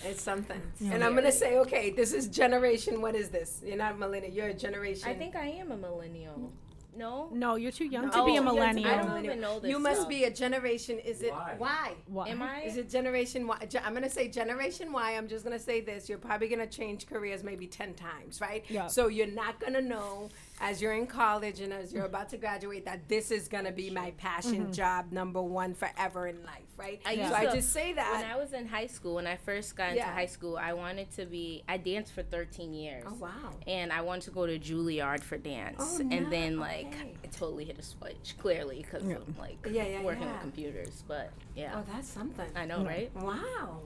It's 0.04 0.22
something. 0.22 0.61
Yeah. 0.80 0.92
And 0.94 1.04
I'm 1.04 1.12
going 1.12 1.24
to 1.24 1.30
say, 1.33 1.59
okay, 1.59 1.90
this 1.90 2.12
is 2.12 2.26
generation, 2.26 3.00
what 3.00 3.14
is 3.14 3.28
this? 3.28 3.61
You're 3.64 3.76
not 3.76 3.98
millennial, 3.98 4.33
you're 4.33 4.48
a 4.48 4.54
generation. 4.54 5.09
I 5.09 5.14
think 5.14 5.37
I 5.37 5.46
am 5.46 5.70
a 5.70 5.76
millennial. 5.76 6.50
No. 6.96 7.28
No, 7.33 7.57
you're 7.57 7.72
too 7.72 7.87
young 7.87 8.07
No. 8.07 8.11
Oh, 8.14 8.20
to 8.20 8.26
be 8.26 8.37
a 8.37 8.40
Oh, 8.40 8.44
millennial. 8.44 8.88
I 8.88 9.02
don't 9.02 9.24
even 9.24 9.40
know 9.40 9.59
this 9.59 9.68
You 9.68 9.78
must 9.80 10.00
stuff. 10.02 10.09
be 10.09 10.24
a 10.24 10.30
generation, 10.30 10.98
is 11.00 11.22
it, 11.22 11.33
Why? 11.33 11.54
why? 11.59 11.92
Why? 12.07 12.28
Am 12.28 12.40
I? 12.42 12.62
Is 12.62 12.76
it 12.76 12.88
generation 12.88 13.46
Y? 13.48 13.57
Ge- 13.68 13.76
I'm 13.85 13.92
going 13.92 14.04
to 14.04 14.11
say 14.11 14.28
generation 14.28 14.92
Y. 14.92 15.12
I'm 15.12 15.26
just 15.28 15.44
going 15.44 15.57
to 15.59 15.62
say 15.64 15.80
this. 15.80 16.09
You're 16.09 16.18
probably 16.18 16.46
going 16.48 16.61
to 16.61 16.68
change 16.68 17.07
careers 17.09 17.42
maybe 17.42 17.66
10 17.66 17.94
times, 17.94 18.40
right? 18.40 18.64
Yeah. 18.68 18.87
So 18.87 19.09
you're 19.09 19.26
not 19.26 19.59
going 19.59 19.72
to 19.74 19.83
know 19.83 20.28
as 20.60 20.80
you're 20.80 20.92
in 20.92 21.06
college 21.06 21.60
and 21.60 21.72
as 21.72 21.92
you're 21.92 22.04
about 22.04 22.28
to 22.30 22.36
graduate 22.36 22.84
that 22.84 23.08
this 23.08 23.30
is 23.30 23.48
going 23.48 23.64
to 23.64 23.72
be 23.72 23.90
my 23.90 24.12
passion 24.12 24.64
mm-hmm. 24.64 24.72
job 24.72 25.10
number 25.10 25.42
one 25.42 25.74
forever 25.74 26.28
in 26.28 26.36
life, 26.44 26.62
right? 26.76 27.00
I 27.04 27.16
so 27.16 27.20
used 27.22 27.32
I 27.32 27.54
just 27.54 27.72
say 27.72 27.92
that. 27.92 28.12
When 28.20 28.30
I 28.30 28.36
was 28.36 28.52
in 28.52 28.66
high 28.66 28.86
school, 28.86 29.16
when 29.16 29.26
I 29.26 29.36
first 29.36 29.76
got 29.76 29.88
into 29.88 29.96
Yeah. 29.98 30.12
high 30.12 30.26
school, 30.26 30.56
I 30.56 30.72
wanted 30.72 31.10
to 31.16 31.26
be. 31.26 31.64
I 31.68 31.76
danced 31.76 32.12
for 32.12 32.22
13 32.22 32.72
years. 32.72 33.02
oh, 33.06 33.14
wow. 33.14 33.30
And 33.66 33.92
I 33.92 34.00
wanted 34.02 34.22
to 34.22 34.30
go 34.30 34.46
to 34.46 34.58
Juilliard 34.58 35.22
for 35.22 35.36
dance, 35.38 35.76
Oh, 35.98 36.08
and 36.10 36.32
then 36.32 36.58
like 36.58 36.86
okay. 36.86 37.14
it 37.22 37.32
totally 37.32 37.64
hit 37.64 37.78
a 37.78 37.82
switch, 37.82 38.34
clearly 38.38 38.84
because 38.88 39.02
of 39.08 39.38
like 39.38 39.58
Yeah, 39.68 39.86
yeah, 39.86 40.02
working 40.02 40.22
yeah. 40.22 40.32
with 40.32 40.40
computers. 40.40 41.02
But 41.06 41.32
yeah, 41.56 41.72
Oh, 41.76 41.84
that's 41.92 42.08
something. 42.08 42.48
I 42.54 42.64
know, 42.64 42.84
right? 42.84 43.10
Wow. 43.16 43.80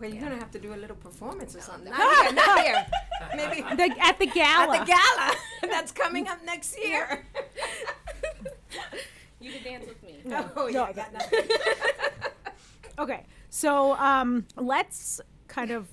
Well, 0.00 0.10
you're 0.10 0.22
gonna 0.22 0.38
have 0.38 0.50
to 0.52 0.58
do 0.58 0.72
a 0.74 0.76
little 0.76 0.96
performance 0.96 1.54
or 1.54 1.60
something. 1.60 1.90
Not 1.90 2.24
here, 2.24 2.32
not 2.32 2.60
here. 2.60 2.86
Maybe 3.36 3.62
at 3.62 3.76
The, 3.76 4.04
at 4.04 4.18
the 4.18 4.26
gala. 4.26 4.78
At 4.78 4.86
the 4.86 4.92
gala 4.92 5.34
that's 5.70 5.92
coming 5.98 6.28
up 6.28 6.38
next 6.44 6.78
year. 6.78 7.24
You 9.40 9.52
can 9.52 9.62
dance 9.62 9.86
with 9.86 10.02
me. 10.02 10.16
oh 10.56 10.66
yeah, 10.66 10.82
I 10.82 10.92
got 10.92 11.12
nothing. 11.12 11.40
Okay, 12.98 13.22
so 13.48 13.94
um, 13.94 14.44
let's 14.56 15.20
kind 15.46 15.70
of 15.70 15.86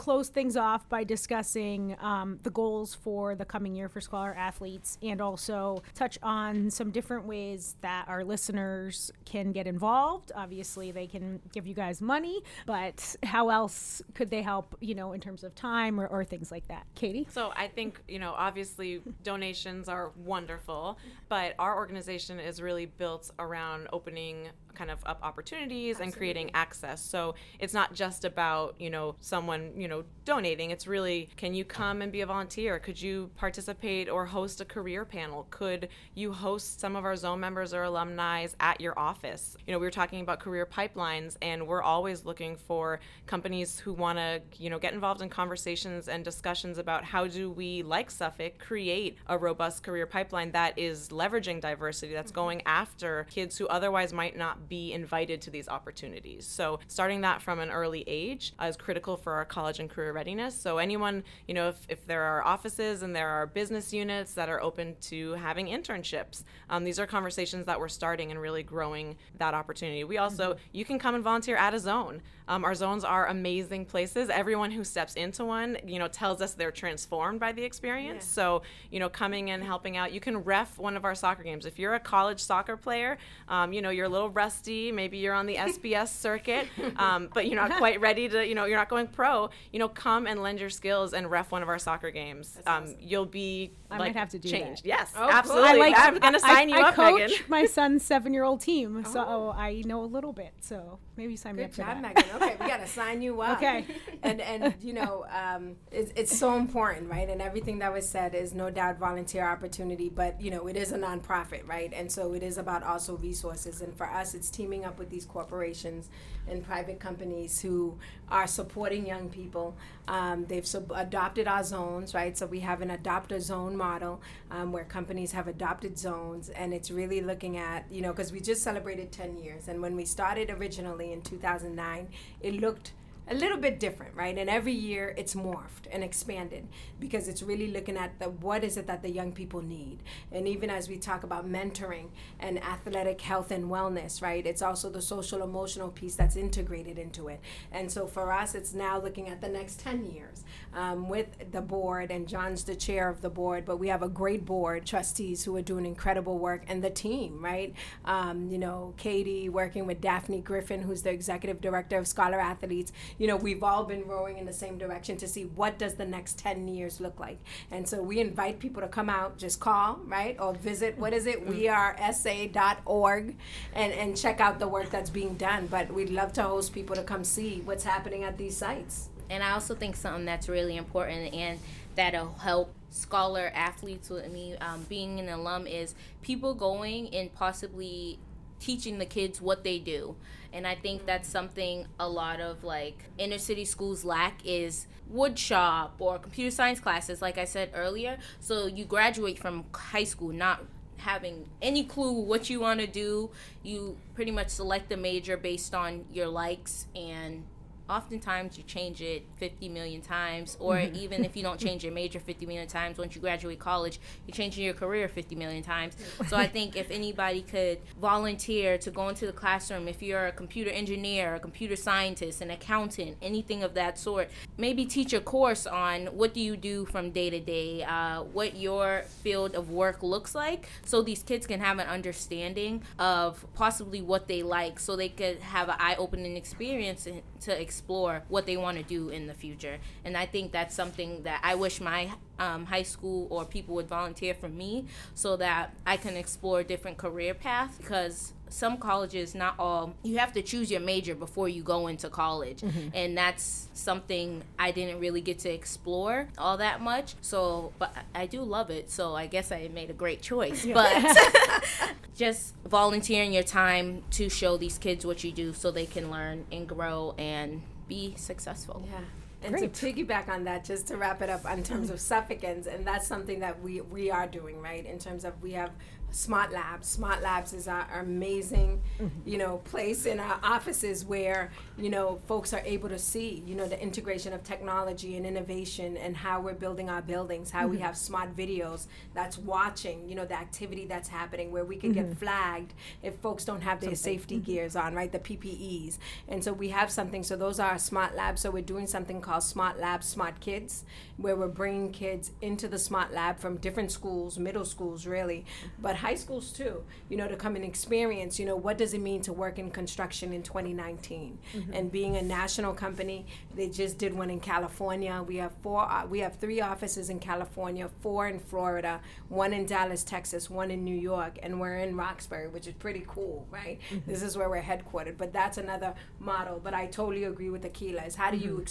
close 0.00 0.30
things 0.30 0.56
off 0.56 0.88
by 0.88 1.04
discussing 1.04 1.94
um, 2.00 2.38
the 2.42 2.48
goals 2.48 2.94
for 2.94 3.34
the 3.34 3.44
coming 3.44 3.74
year 3.74 3.86
for 3.86 4.00
Scholar 4.00 4.34
athletes 4.34 4.96
and 5.02 5.20
also 5.20 5.82
touch 5.94 6.18
on 6.22 6.70
some 6.70 6.90
different 6.90 7.26
ways 7.26 7.76
that 7.82 8.06
our 8.08 8.24
listeners 8.24 9.12
can 9.26 9.52
get 9.52 9.66
involved. 9.66 10.32
Obviously, 10.34 10.90
they 10.90 11.06
can 11.06 11.38
give 11.52 11.66
you 11.66 11.74
guys 11.74 12.00
money, 12.00 12.40
but 12.64 13.14
how 13.24 13.50
else 13.50 14.00
could 14.14 14.30
they 14.30 14.40
help, 14.40 14.74
you 14.80 14.94
know, 14.94 15.12
in 15.12 15.20
terms 15.20 15.44
of 15.44 15.54
time 15.54 16.00
or, 16.00 16.06
or 16.06 16.24
things 16.24 16.50
like 16.50 16.66
that? 16.68 16.86
Katie? 16.94 17.26
So 17.30 17.52
I 17.54 17.68
think, 17.68 18.00
you 18.08 18.18
know, 18.18 18.32
obviously 18.34 19.02
donations 19.22 19.86
are 19.86 20.12
wonderful, 20.16 20.96
but 21.28 21.54
our 21.58 21.76
organization 21.76 22.40
is 22.40 22.62
really 22.62 22.86
built 22.86 23.30
around 23.38 23.86
opening 23.92 24.48
kind 24.74 24.90
of 24.90 24.98
up 25.04 25.18
opportunities 25.22 26.00
and 26.00 26.14
creating 26.16 26.50
access. 26.54 27.02
So 27.02 27.34
it's 27.58 27.74
not 27.74 27.92
just 27.92 28.24
about, 28.24 28.76
you 28.78 28.88
know, 28.88 29.16
someone, 29.20 29.72
you 29.76 29.88
know, 29.88 29.89
donating. 30.24 30.70
It's 30.70 30.86
really 30.86 31.28
can 31.36 31.54
you 31.54 31.64
come 31.64 32.02
and 32.02 32.12
be 32.12 32.20
a 32.20 32.26
volunteer? 32.26 32.78
Could 32.78 33.00
you 33.00 33.30
participate 33.36 34.08
or 34.08 34.26
host 34.26 34.60
a 34.60 34.64
career 34.64 35.04
panel? 35.04 35.46
Could 35.50 35.88
you 36.14 36.32
host 36.32 36.80
some 36.80 36.94
of 36.96 37.04
our 37.04 37.16
zone 37.16 37.40
members 37.40 37.74
or 37.74 37.82
alumni 37.82 38.46
at 38.60 38.80
your 38.80 38.96
office? 38.98 39.56
You 39.66 39.72
know, 39.72 39.78
we 39.78 39.86
were 39.86 39.90
talking 39.90 40.20
about 40.20 40.40
career 40.40 40.66
pipelines 40.66 41.36
and 41.42 41.66
we're 41.66 41.82
always 41.82 42.24
looking 42.24 42.56
for 42.56 43.00
companies 43.26 43.78
who 43.78 43.92
want 43.92 44.18
to, 44.18 44.40
you 44.56 44.70
know, 44.70 44.78
get 44.78 44.94
involved 44.94 45.20
in 45.20 45.28
conversations 45.28 46.08
and 46.08 46.24
discussions 46.24 46.78
about 46.78 47.04
how 47.04 47.26
do 47.26 47.50
we 47.50 47.82
like 47.82 48.10
Suffolk 48.10 48.58
create 48.58 49.18
a 49.26 49.36
robust 49.36 49.82
career 49.82 50.06
pipeline 50.06 50.52
that 50.52 50.78
is 50.78 51.08
leveraging 51.08 51.60
diversity 51.60 52.14
that's 52.14 52.30
mm-hmm. 52.30 52.40
going 52.40 52.62
after 52.66 53.26
kids 53.30 53.58
who 53.58 53.66
otherwise 53.66 54.12
might 54.12 54.36
not 54.36 54.68
be 54.68 54.92
invited 54.92 55.40
to 55.42 55.50
these 55.50 55.68
opportunities. 55.68 56.46
So 56.46 56.78
starting 56.86 57.22
that 57.22 57.42
from 57.42 57.58
an 57.58 57.70
early 57.70 58.04
age 58.06 58.52
is 58.62 58.76
critical 58.76 59.16
for 59.16 59.32
our 59.32 59.44
college 59.44 59.79
and 59.80 59.90
career 59.90 60.12
readiness. 60.12 60.58
So 60.58 60.78
anyone, 60.78 61.24
you 61.48 61.54
know, 61.54 61.68
if, 61.68 61.78
if 61.88 62.06
there 62.06 62.22
are 62.22 62.44
offices 62.44 63.02
and 63.02 63.14
there 63.14 63.28
are 63.28 63.46
business 63.46 63.92
units 63.92 64.34
that 64.34 64.48
are 64.48 64.62
open 64.62 64.96
to 65.02 65.32
having 65.32 65.66
internships, 65.66 66.44
um, 66.68 66.84
these 66.84 66.98
are 66.98 67.06
conversations 67.06 67.66
that 67.66 67.80
we're 67.80 67.88
starting 67.88 68.30
and 68.30 68.40
really 68.40 68.62
growing 68.62 69.16
that 69.38 69.54
opportunity. 69.54 70.04
We 70.04 70.18
also, 70.18 70.56
you 70.72 70.84
can 70.84 70.98
come 70.98 71.14
and 71.14 71.24
volunteer 71.24 71.56
at 71.56 71.74
a 71.74 71.78
zone. 71.78 72.22
Um, 72.50 72.64
our 72.64 72.74
zones 72.74 73.04
are 73.04 73.28
amazing 73.28 73.84
places. 73.84 74.28
Everyone 74.28 74.72
who 74.72 74.82
steps 74.82 75.14
into 75.14 75.44
one, 75.44 75.78
you 75.86 76.00
know, 76.00 76.08
tells 76.08 76.42
us 76.42 76.52
they're 76.54 76.72
transformed 76.72 77.38
by 77.38 77.52
the 77.52 77.62
experience. 77.62 78.24
So, 78.24 78.62
you 78.90 78.98
know, 78.98 79.08
coming 79.08 79.52
and 79.52 79.62
helping 79.62 79.96
out, 79.96 80.12
you 80.12 80.18
can 80.18 80.38
ref 80.38 80.76
one 80.76 80.96
of 80.96 81.04
our 81.04 81.14
soccer 81.14 81.44
games. 81.44 81.64
If 81.64 81.78
you're 81.78 81.94
a 81.94 82.00
college 82.00 82.40
soccer 82.40 82.76
player, 82.76 83.18
um, 83.48 83.72
you 83.72 83.80
know, 83.80 83.90
you're 83.90 84.06
a 84.06 84.08
little 84.08 84.30
rusty, 84.30 84.90
maybe 84.90 85.18
you're 85.18 85.32
on 85.32 85.46
the 85.46 85.54
SBS 85.66 86.08
circuit, 86.08 86.66
um, 86.96 87.28
but 87.32 87.46
you're 87.46 87.54
not 87.54 87.76
quite 87.78 88.00
ready 88.00 88.28
to, 88.28 88.44
you 88.44 88.56
know, 88.56 88.64
you're 88.64 88.78
not 88.78 88.88
going 88.88 89.06
pro, 89.06 89.48
you 89.72 89.78
know, 89.78 89.88
come 89.88 90.26
and 90.26 90.42
lend 90.42 90.58
your 90.58 90.70
skills 90.70 91.14
and 91.14 91.30
ref 91.30 91.52
one 91.52 91.62
of 91.62 91.68
our 91.68 91.78
soccer 91.78 92.10
games. 92.10 92.58
Um, 92.66 92.96
You'll 93.00 93.26
be 93.26 93.70
I 93.92 93.94
like, 93.98 94.08
might 94.08 94.16
have 94.16 94.30
to 94.30 94.40
do 94.40 94.50
that. 94.50 94.56
changed. 94.58 94.84
Yes, 94.86 95.12
Oh, 95.14 95.20
cool. 95.20 95.30
absolutely. 95.30 95.68
I 95.70 95.74
like 95.76 95.94
I'm 95.96 96.14
to- 96.14 96.20
going 96.20 96.34
to 96.34 96.44
I- 96.44 96.54
sign 96.54 96.68
you 96.68 96.76
I 96.78 96.88
up, 96.88 96.94
coach 96.96 97.30
Megan. 97.30 97.36
my 97.48 97.64
son's 97.66 98.04
seven-year-old 98.04 98.60
team, 98.60 99.04
so 99.04 99.54
I 99.56 99.82
know 99.86 100.02
a 100.02 100.06
little 100.06 100.32
bit. 100.32 100.52
So 100.60 100.98
maybe 101.16 101.36
sign 101.36 101.54
me 101.54 101.62
Good 101.62 101.66
up 101.70 101.74
for 101.74 101.82
job, 101.82 102.02
that. 102.02 102.14
Megan. 102.16 102.39
Okay, 102.40 102.56
we 102.60 102.66
gotta 102.66 102.86
sign 102.86 103.22
you 103.22 103.40
up. 103.42 103.58
Okay. 103.58 103.84
And 104.22 104.40
and 104.42 104.74
you 104.82 104.92
know, 104.92 105.24
um, 105.30 105.76
it's 105.90 106.12
it's 106.14 106.36
so 106.38 106.54
important, 106.56 107.10
right? 107.10 107.26
And 107.28 107.40
everything 107.40 107.78
that 107.78 107.90
was 107.90 108.06
said 108.06 108.34
is 108.34 108.52
no 108.52 108.68
doubt 108.68 108.98
volunteer 108.98 109.48
opportunity, 109.48 110.10
but 110.10 110.38
you 110.38 110.50
know, 110.50 110.66
it 110.66 110.76
is 110.76 110.92
a 110.92 110.98
nonprofit, 110.98 111.66
right? 111.66 111.90
And 111.94 112.12
so 112.12 112.34
it 112.34 112.42
is 112.42 112.58
about 112.58 112.82
also 112.82 113.16
resources. 113.16 113.80
And 113.80 113.96
for 113.96 114.06
us, 114.06 114.34
it's 114.34 114.50
teaming 114.50 114.84
up 114.84 114.98
with 114.98 115.08
these 115.08 115.24
corporations 115.24 116.10
and 116.46 116.62
private 116.62 117.00
companies 117.00 117.60
who 117.62 117.96
are 118.30 118.46
supporting 118.46 119.06
young 119.06 119.30
people. 119.30 119.74
Um, 120.10 120.44
they've 120.46 120.66
sub- 120.66 120.90
adopted 120.92 121.46
our 121.46 121.62
zones, 121.62 122.14
right? 122.14 122.36
So 122.36 122.44
we 122.44 122.58
have 122.60 122.82
an 122.82 122.90
adopt 122.90 123.30
a 123.30 123.40
zone 123.40 123.76
model 123.76 124.20
um, 124.50 124.72
where 124.72 124.82
companies 124.82 125.30
have 125.30 125.46
adopted 125.46 125.96
zones, 125.96 126.48
and 126.48 126.74
it's 126.74 126.90
really 126.90 127.20
looking 127.20 127.56
at, 127.58 127.86
you 127.92 128.02
know, 128.02 128.10
because 128.12 128.32
we 128.32 128.40
just 128.40 128.64
celebrated 128.64 129.12
10 129.12 129.38
years. 129.38 129.68
And 129.68 129.80
when 129.80 129.94
we 129.94 130.04
started 130.04 130.50
originally 130.50 131.12
in 131.12 131.22
2009, 131.22 132.08
it 132.40 132.54
looked 132.54 132.90
a 133.30 133.34
little 133.34 133.58
bit 133.58 133.78
different, 133.78 134.14
right? 134.16 134.36
And 134.36 134.50
every 134.50 134.72
year 134.72 135.14
it's 135.16 135.34
morphed 135.34 135.86
and 135.92 136.02
expanded 136.02 136.66
because 136.98 137.28
it's 137.28 137.42
really 137.42 137.68
looking 137.68 137.96
at 137.96 138.18
the 138.18 138.28
what 138.28 138.64
is 138.64 138.76
it 138.76 138.88
that 138.88 139.02
the 139.02 139.10
young 139.10 139.30
people 139.30 139.62
need. 139.62 139.98
And 140.32 140.48
even 140.48 140.68
as 140.68 140.88
we 140.88 140.98
talk 140.98 141.22
about 141.22 141.48
mentoring 141.48 142.08
and 142.40 142.62
athletic 142.62 143.20
health 143.20 143.52
and 143.52 143.66
wellness, 143.66 144.20
right? 144.20 144.44
It's 144.44 144.62
also 144.62 144.90
the 144.90 145.00
social 145.00 145.44
emotional 145.44 145.90
piece 145.90 146.16
that's 146.16 146.34
integrated 146.34 146.98
into 146.98 147.28
it. 147.28 147.40
And 147.70 147.90
so 147.90 148.08
for 148.08 148.32
us, 148.32 148.56
it's 148.56 148.74
now 148.74 149.00
looking 149.00 149.28
at 149.28 149.40
the 149.40 149.48
next 149.48 149.78
10 149.78 150.10
years 150.10 150.42
um, 150.74 151.08
with 151.08 151.52
the 151.52 151.60
board, 151.60 152.10
and 152.10 152.28
John's 152.28 152.64
the 152.64 152.74
chair 152.76 153.08
of 153.08 153.20
the 153.20 153.30
board, 153.30 153.64
but 153.64 153.78
we 153.78 153.88
have 153.88 154.02
a 154.02 154.08
great 154.08 154.44
board, 154.44 154.86
trustees 154.86 155.44
who 155.44 155.56
are 155.56 155.62
doing 155.62 155.86
incredible 155.86 156.38
work, 156.38 156.64
and 156.68 156.82
the 156.82 156.90
team, 156.90 157.42
right? 157.42 157.74
Um, 158.04 158.50
you 158.50 158.58
know, 158.58 158.94
Katie 158.96 159.48
working 159.48 159.86
with 159.86 160.00
Daphne 160.00 160.40
Griffin, 160.40 160.82
who's 160.82 161.02
the 161.02 161.10
executive 161.10 161.60
director 161.60 161.98
of 161.98 162.06
Scholar 162.06 162.40
Athletes. 162.40 162.92
You 163.18 163.26
know, 163.26 163.36
we've 163.36 163.62
all 163.62 163.84
been 163.84 164.06
rowing 164.06 164.38
in 164.38 164.46
the 164.46 164.52
same 164.52 164.78
direction 164.78 165.16
to 165.18 165.28
see 165.28 165.44
what 165.44 165.78
does 165.78 165.94
the 165.94 166.06
next 166.06 166.38
10 166.38 166.68
years 166.68 167.00
look 167.00 167.18
like. 167.18 167.38
And 167.70 167.88
so 167.88 168.02
we 168.02 168.20
invite 168.20 168.58
people 168.58 168.82
to 168.82 168.88
come 168.88 169.10
out, 169.10 169.38
just 169.38 169.60
call, 169.60 170.00
right? 170.06 170.36
Or 170.40 170.54
visit, 170.54 170.98
what 170.98 171.12
is 171.12 171.26
it? 171.26 171.46
We 171.46 171.68
are 171.68 171.96
sa.org 172.12 173.36
and, 173.74 173.92
and 173.92 174.16
check 174.16 174.40
out 174.40 174.58
the 174.58 174.68
work 174.68 174.90
that's 174.90 175.10
being 175.10 175.34
done. 175.34 175.66
But 175.66 175.92
we'd 175.92 176.10
love 176.10 176.32
to 176.34 176.42
host 176.42 176.72
people 176.72 176.96
to 176.96 177.02
come 177.02 177.24
see 177.24 177.62
what's 177.64 177.84
happening 177.84 178.24
at 178.24 178.38
these 178.38 178.56
sites. 178.56 179.08
And 179.30 179.42
I 179.42 179.52
also 179.52 179.74
think 179.74 179.96
something 179.96 180.24
that's 180.24 180.48
really 180.48 180.76
important 180.76 181.32
and 181.32 181.58
that'll 181.94 182.34
help 182.34 182.74
scholar 182.90 183.50
athletes 183.54 184.10
with 184.10 184.30
me 184.30 184.56
um, 184.56 184.84
being 184.88 185.20
an 185.20 185.28
alum 185.28 185.66
is 185.66 185.94
people 186.22 186.54
going 186.54 187.14
and 187.14 187.32
possibly 187.32 188.18
teaching 188.58 188.98
the 188.98 189.06
kids 189.06 189.40
what 189.40 189.64
they 189.64 189.78
do. 189.78 190.16
And 190.52 190.66
i 190.66 190.74
think 190.74 191.06
that's 191.06 191.28
something 191.28 191.86
a 191.98 192.08
lot 192.08 192.40
of 192.40 192.64
like 192.64 193.04
inner 193.18 193.38
city 193.38 193.64
schools 193.64 194.04
lack 194.04 194.40
is 194.44 194.86
wood 195.08 195.38
shop 195.38 195.94
or 195.98 196.18
computer 196.18 196.50
science 196.50 196.78
classes 196.78 197.22
like 197.22 197.38
i 197.38 197.44
said 197.44 197.70
earlier. 197.74 198.18
So 198.40 198.66
you 198.66 198.84
graduate 198.84 199.38
from 199.38 199.64
high 199.72 200.04
school 200.04 200.32
not 200.32 200.64
having 200.98 201.48
any 201.62 201.84
clue 201.84 202.12
what 202.12 202.50
you 202.50 202.60
want 202.60 202.80
to 202.80 202.86
do. 202.86 203.30
You 203.62 203.96
pretty 204.14 204.30
much 204.30 204.48
select 204.48 204.92
a 204.92 204.96
major 204.96 205.36
based 205.36 205.74
on 205.74 206.04
your 206.12 206.26
likes 206.26 206.86
and 206.94 207.44
oftentimes 207.90 208.56
you 208.56 208.62
change 208.62 209.02
it 209.02 209.24
50 209.36 209.68
million 209.68 210.00
times 210.00 210.56
or 210.60 210.76
mm-hmm. 210.76 210.94
even 210.94 211.24
if 211.24 211.36
you 211.36 211.42
don't 211.42 211.58
change 211.58 211.82
your 211.82 211.92
major 211.92 212.20
50 212.20 212.46
million 212.46 212.68
times 212.68 212.98
once 212.98 213.14
you 213.14 213.20
graduate 213.20 213.58
college 213.58 213.98
you're 214.26 214.34
changing 214.34 214.64
your 214.64 214.74
career 214.74 215.08
50 215.08 215.34
million 215.34 215.62
times 215.62 215.96
so 216.28 216.36
i 216.36 216.46
think 216.46 216.76
if 216.76 216.90
anybody 216.90 217.42
could 217.42 217.78
volunteer 218.00 218.78
to 218.78 218.90
go 218.90 219.08
into 219.08 219.26
the 219.26 219.32
classroom 219.32 219.88
if 219.88 220.02
you're 220.02 220.28
a 220.28 220.32
computer 220.32 220.70
engineer 220.70 221.34
a 221.34 221.40
computer 221.40 221.74
scientist 221.74 222.40
an 222.40 222.50
accountant 222.50 223.16
anything 223.20 223.64
of 223.64 223.74
that 223.74 223.98
sort 223.98 224.30
maybe 224.56 224.86
teach 224.86 225.12
a 225.12 225.20
course 225.20 225.66
on 225.66 226.06
what 226.06 226.32
do 226.32 226.40
you 226.40 226.56
do 226.56 226.84
from 226.84 227.10
day 227.10 227.28
to 227.28 227.40
day 227.40 227.82
uh, 227.82 228.22
what 228.22 228.56
your 228.56 229.02
field 229.22 229.56
of 229.56 229.70
work 229.70 230.02
looks 230.02 230.34
like 230.34 230.68
so 230.84 231.02
these 231.02 231.24
kids 231.24 231.46
can 231.46 231.58
have 231.58 231.78
an 231.78 231.88
understanding 231.88 232.82
of 232.98 233.44
possibly 233.54 234.00
what 234.00 234.28
they 234.28 234.42
like 234.44 234.78
so 234.78 234.94
they 234.94 235.08
could 235.08 235.40
have 235.40 235.68
an 235.68 235.76
eye-opening 235.80 236.36
experience 236.36 237.08
to 237.40 237.60
explore 237.80 238.22
what 238.28 238.44
they 238.44 238.58
want 238.58 238.76
to 238.76 238.82
do 238.82 239.08
in 239.08 239.26
the 239.26 239.32
future. 239.32 239.78
And 240.04 240.14
I 240.16 240.26
think 240.26 240.52
that's 240.52 240.74
something 240.74 241.22
that 241.22 241.40
I 241.42 241.54
wish 241.54 241.80
my 241.80 242.10
um, 242.38 242.66
high 242.66 242.82
school 242.82 243.26
or 243.30 243.46
people 243.46 243.74
would 243.76 243.88
volunteer 243.88 244.34
for 244.34 244.48
me 244.48 244.84
so 245.14 245.36
that 245.38 245.74
I 245.86 245.96
can 245.96 246.14
explore 246.14 246.62
different 246.62 246.98
career 246.98 247.32
paths 247.32 247.78
because 247.78 248.32
some 248.50 248.78
colleges, 248.78 249.34
not 249.34 249.54
all, 249.58 249.94
you 250.02 250.18
have 250.18 250.32
to 250.34 250.42
choose 250.42 250.70
your 250.70 250.80
major 250.80 251.14
before 251.14 251.48
you 251.48 251.62
go 251.62 251.86
into 251.86 252.08
college. 252.08 252.60
Mm-hmm. 252.60 252.88
And 252.94 253.16
that's 253.16 253.68
something 253.72 254.42
I 254.58 254.72
didn't 254.72 255.00
really 255.00 255.20
get 255.20 255.38
to 255.40 255.50
explore 255.50 256.28
all 256.36 256.56
that 256.58 256.80
much. 256.80 257.14
So, 257.20 257.72
but 257.78 257.94
I 258.14 258.26
do 258.26 258.42
love 258.42 258.70
it. 258.70 258.90
So 258.90 259.14
I 259.14 259.26
guess 259.26 259.52
I 259.52 259.68
made 259.72 259.90
a 259.90 259.94
great 259.94 260.20
choice. 260.20 260.64
Yeah. 260.64 260.74
But 260.74 261.64
just 262.14 262.54
volunteering 262.66 263.32
your 263.32 263.42
time 263.42 264.02
to 264.12 264.28
show 264.28 264.56
these 264.56 264.78
kids 264.78 265.06
what 265.06 265.24
you 265.24 265.32
do 265.32 265.52
so 265.52 265.70
they 265.70 265.86
can 265.86 266.10
learn 266.10 266.44
and 266.52 266.68
grow 266.68 267.14
and 267.18 267.62
be 267.88 268.14
successful. 268.16 268.86
Yeah. 268.90 269.00
And 269.42 269.54
Great. 269.54 269.72
to 269.72 269.86
piggyback 269.86 270.28
on 270.28 270.44
that, 270.44 270.64
just 270.64 270.86
to 270.88 270.96
wrap 270.96 271.22
it 271.22 271.30
up 271.30 271.46
in 271.50 271.62
terms 271.62 271.88
of 271.90 271.98
suffragans, 271.98 272.66
and 272.66 272.86
that's 272.86 273.06
something 273.06 273.40
that 273.40 273.62
we, 273.62 273.80
we 273.80 274.10
are 274.10 274.26
doing, 274.26 274.60
right? 274.60 274.84
In 274.84 274.98
terms 274.98 275.24
of 275.24 275.40
we 275.42 275.52
have 275.52 275.70
Smart 276.12 276.52
Labs. 276.52 276.88
Smart 276.88 277.22
Labs 277.22 277.52
is 277.52 277.68
our, 277.68 277.86
our 277.92 278.00
amazing, 278.00 278.80
mm-hmm. 279.00 279.28
you 279.28 279.38
know, 279.38 279.58
place 279.58 280.06
in 280.06 280.18
our 280.18 280.38
offices 280.42 281.04
where 281.04 281.52
you 281.78 281.88
know 281.88 282.20
folks 282.26 282.52
are 282.52 282.62
able 282.64 282.88
to 282.88 282.98
see, 282.98 283.42
you 283.46 283.54
know, 283.54 283.66
the 283.66 283.80
integration 283.80 284.32
of 284.32 284.42
technology 284.42 285.16
and 285.16 285.24
innovation 285.24 285.96
and 285.96 286.16
how 286.16 286.40
we're 286.40 286.54
building 286.54 286.90
our 286.90 287.02
buildings. 287.02 287.50
How 287.50 287.62
mm-hmm. 287.62 287.70
we 287.70 287.78
have 287.78 287.96
smart 287.96 288.36
videos 288.36 288.86
that's 289.14 289.38
watching, 289.38 290.08
you 290.08 290.14
know, 290.14 290.24
the 290.24 290.34
activity 290.34 290.84
that's 290.86 291.08
happening. 291.08 291.52
Where 291.52 291.64
we 291.64 291.76
can 291.76 291.94
mm-hmm. 291.94 292.08
get 292.08 292.18
flagged 292.18 292.74
if 293.02 293.14
folks 293.16 293.44
don't 293.44 293.62
have 293.62 293.80
their 293.80 293.94
something. 293.94 294.18
safety 294.18 294.36
mm-hmm. 294.36 294.52
gears 294.52 294.76
on, 294.76 294.94
right? 294.94 295.12
The 295.12 295.20
PPEs. 295.20 295.98
And 296.28 296.42
so 296.42 296.52
we 296.52 296.70
have 296.70 296.90
something. 296.90 297.22
So 297.22 297.36
those 297.36 297.60
are 297.60 297.70
our 297.70 297.78
Smart 297.78 298.16
Labs. 298.16 298.40
So 298.40 298.50
we're 298.50 298.62
doing 298.62 298.86
something 298.86 299.20
called 299.20 299.29
Smart 299.38 299.78
Labs, 299.78 300.06
Smart 300.06 300.40
Kids, 300.40 300.84
where 301.16 301.36
we're 301.36 301.48
bringing 301.48 301.92
kids 301.92 302.32
into 302.40 302.66
the 302.66 302.78
Smart 302.78 303.12
Lab 303.12 303.38
from 303.38 303.56
different 303.58 303.92
schools, 303.92 304.38
middle 304.38 304.64
schools, 304.64 305.06
really, 305.06 305.44
but 305.78 305.96
high 305.96 306.14
schools 306.14 306.52
too, 306.52 306.82
you 307.08 307.16
know, 307.16 307.28
to 307.28 307.36
come 307.36 307.56
and 307.56 307.64
experience, 307.64 308.38
you 308.38 308.46
know, 308.46 308.56
what 308.56 308.78
does 308.78 308.94
it 308.94 309.00
mean 309.00 309.20
to 309.22 309.32
work 309.32 309.58
in 309.58 309.70
construction 309.70 310.32
in 310.32 310.42
2019? 310.42 311.38
Mm-hmm. 311.54 311.72
And 311.72 311.92
being 311.92 312.16
a 312.16 312.22
national 312.22 312.74
company, 312.74 313.26
they 313.54 313.68
just 313.68 313.98
did 313.98 314.14
one 314.14 314.30
in 314.30 314.40
California. 314.40 315.22
We 315.26 315.36
have 315.36 315.52
four, 315.62 315.82
uh, 315.82 316.06
we 316.06 316.20
have 316.20 316.36
three 316.36 316.60
offices 316.60 317.10
in 317.10 317.18
California, 317.18 317.90
four 318.00 318.28
in 318.28 318.38
Florida, 318.38 319.00
one 319.28 319.52
in 319.52 319.66
Dallas, 319.66 320.02
Texas, 320.02 320.48
one 320.48 320.70
in 320.70 320.84
New 320.84 320.96
York, 320.96 321.38
and 321.42 321.60
we're 321.60 321.78
in 321.78 321.96
Roxbury, 321.96 322.48
which 322.48 322.66
is 322.66 322.74
pretty 322.74 323.04
cool, 323.06 323.46
right? 323.50 323.78
Mm-hmm. 323.90 324.10
This 324.10 324.22
is 324.22 324.36
where 324.36 324.48
we're 324.48 324.62
headquartered, 324.62 325.18
but 325.18 325.32
that's 325.32 325.58
another 325.58 325.94
model. 326.18 326.60
But 326.62 326.74
I 326.74 326.86
totally 326.86 327.24
agree 327.24 327.50
with 327.50 327.62
Akila. 327.62 328.06
Is 328.06 328.14
how 328.14 328.30
do 328.30 328.36
you 328.36 328.52
mm-hmm. 328.52 328.62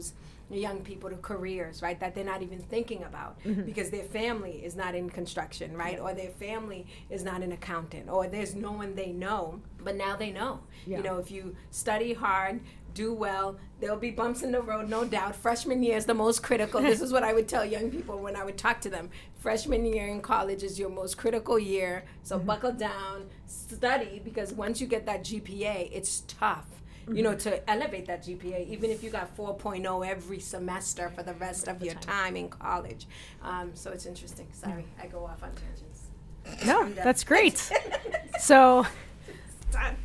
Expose 0.00 0.14
young 0.52 0.80
people 0.80 1.08
to 1.08 1.16
careers, 1.16 1.80
right, 1.80 2.00
that 2.00 2.12
they're 2.12 2.24
not 2.24 2.42
even 2.42 2.58
thinking 2.58 3.04
about 3.04 3.40
mm-hmm. 3.44 3.62
because 3.62 3.90
their 3.90 4.02
family 4.02 4.60
is 4.64 4.74
not 4.74 4.96
in 4.96 5.08
construction, 5.08 5.76
right, 5.76 6.00
or 6.00 6.12
their 6.12 6.30
family 6.30 6.86
is 7.08 7.22
not 7.22 7.42
an 7.42 7.52
accountant, 7.52 8.10
or 8.10 8.26
there's 8.26 8.56
no 8.56 8.72
one 8.72 8.96
they 8.96 9.12
know, 9.12 9.60
but 9.84 9.94
now 9.94 10.16
they 10.16 10.32
know. 10.32 10.58
Yeah. 10.86 10.96
You 10.96 11.02
know, 11.04 11.18
if 11.18 11.30
you 11.30 11.54
study 11.70 12.12
hard, 12.14 12.60
do 12.94 13.14
well. 13.14 13.56
There'll 13.78 13.96
be 13.96 14.10
bumps 14.10 14.42
in 14.42 14.50
the 14.50 14.60
road, 14.60 14.88
no 14.88 15.04
doubt. 15.04 15.36
Freshman 15.36 15.84
year 15.84 15.96
is 15.96 16.06
the 16.06 16.14
most 16.14 16.42
critical. 16.42 16.80
this 16.82 17.00
is 17.00 17.12
what 17.12 17.22
I 17.22 17.32
would 17.32 17.46
tell 17.46 17.64
young 17.64 17.88
people 17.88 18.18
when 18.18 18.34
I 18.34 18.42
would 18.42 18.58
talk 18.58 18.80
to 18.80 18.90
them. 18.90 19.10
Freshman 19.38 19.86
year 19.86 20.08
in 20.08 20.20
college 20.20 20.64
is 20.64 20.80
your 20.80 20.90
most 20.90 21.16
critical 21.16 21.60
year. 21.60 22.02
So 22.24 22.36
mm-hmm. 22.36 22.46
buckle 22.48 22.72
down, 22.72 23.26
study, 23.46 24.20
because 24.24 24.52
once 24.52 24.80
you 24.80 24.88
get 24.88 25.06
that 25.06 25.22
GPA, 25.22 25.90
it's 25.92 26.24
tough 26.26 26.66
you 27.08 27.22
know, 27.22 27.34
to 27.34 27.70
elevate 27.70 28.06
that 28.06 28.24
GPA, 28.24 28.68
even 28.68 28.90
if 28.90 29.02
you 29.02 29.10
got 29.10 29.36
4.0 29.36 30.06
every 30.06 30.38
semester 30.38 31.10
for 31.10 31.22
the 31.22 31.34
rest 31.34 31.68
of 31.68 31.82
your 31.82 31.94
time 31.94 32.36
in 32.36 32.48
college. 32.48 33.06
Um, 33.42 33.70
so 33.74 33.90
it's 33.90 34.06
interesting. 34.06 34.48
Sorry, 34.52 34.84
I 35.00 35.06
go 35.06 35.24
off 35.24 35.42
on 35.42 35.50
tangents. 35.50 36.66
No, 36.66 36.88
that's 36.90 37.24
great. 37.24 37.70
so, 38.38 38.86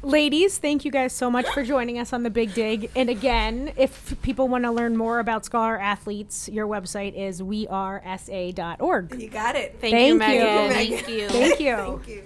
ladies, 0.04 0.58
thank 0.58 0.86
you 0.86 0.92
guys 0.92 1.14
so 1.14 1.30
much 1.30 1.48
for 1.50 1.64
joining 1.64 2.00
us 2.00 2.14
on 2.14 2.24
the 2.24 2.30
Big 2.30 2.54
Dig. 2.54 2.92
And 2.96 3.10
again, 3.10 3.74
if 3.78 4.22
people 4.22 4.48
want 4.48 4.64
to 4.66 4.72
learn 4.72 4.98
more 4.98 5.20
about 5.20 5.46
Scholar 5.46 5.80
Athletes, 5.80 6.50
your 6.50 6.68
website 6.68 7.16
is 7.16 7.42
wearesa.org. 7.42 9.22
You 9.22 9.30
got 9.30 9.56
it. 9.56 9.78
Thank, 9.80 9.94
thank 9.94 10.08
you, 10.08 10.18
Megan. 10.18 10.72
Thank 10.72 11.10
you. 11.10 11.30
Thank 11.30 11.60
you. 11.60 11.76
Thank 11.76 12.08
you. 12.08 12.24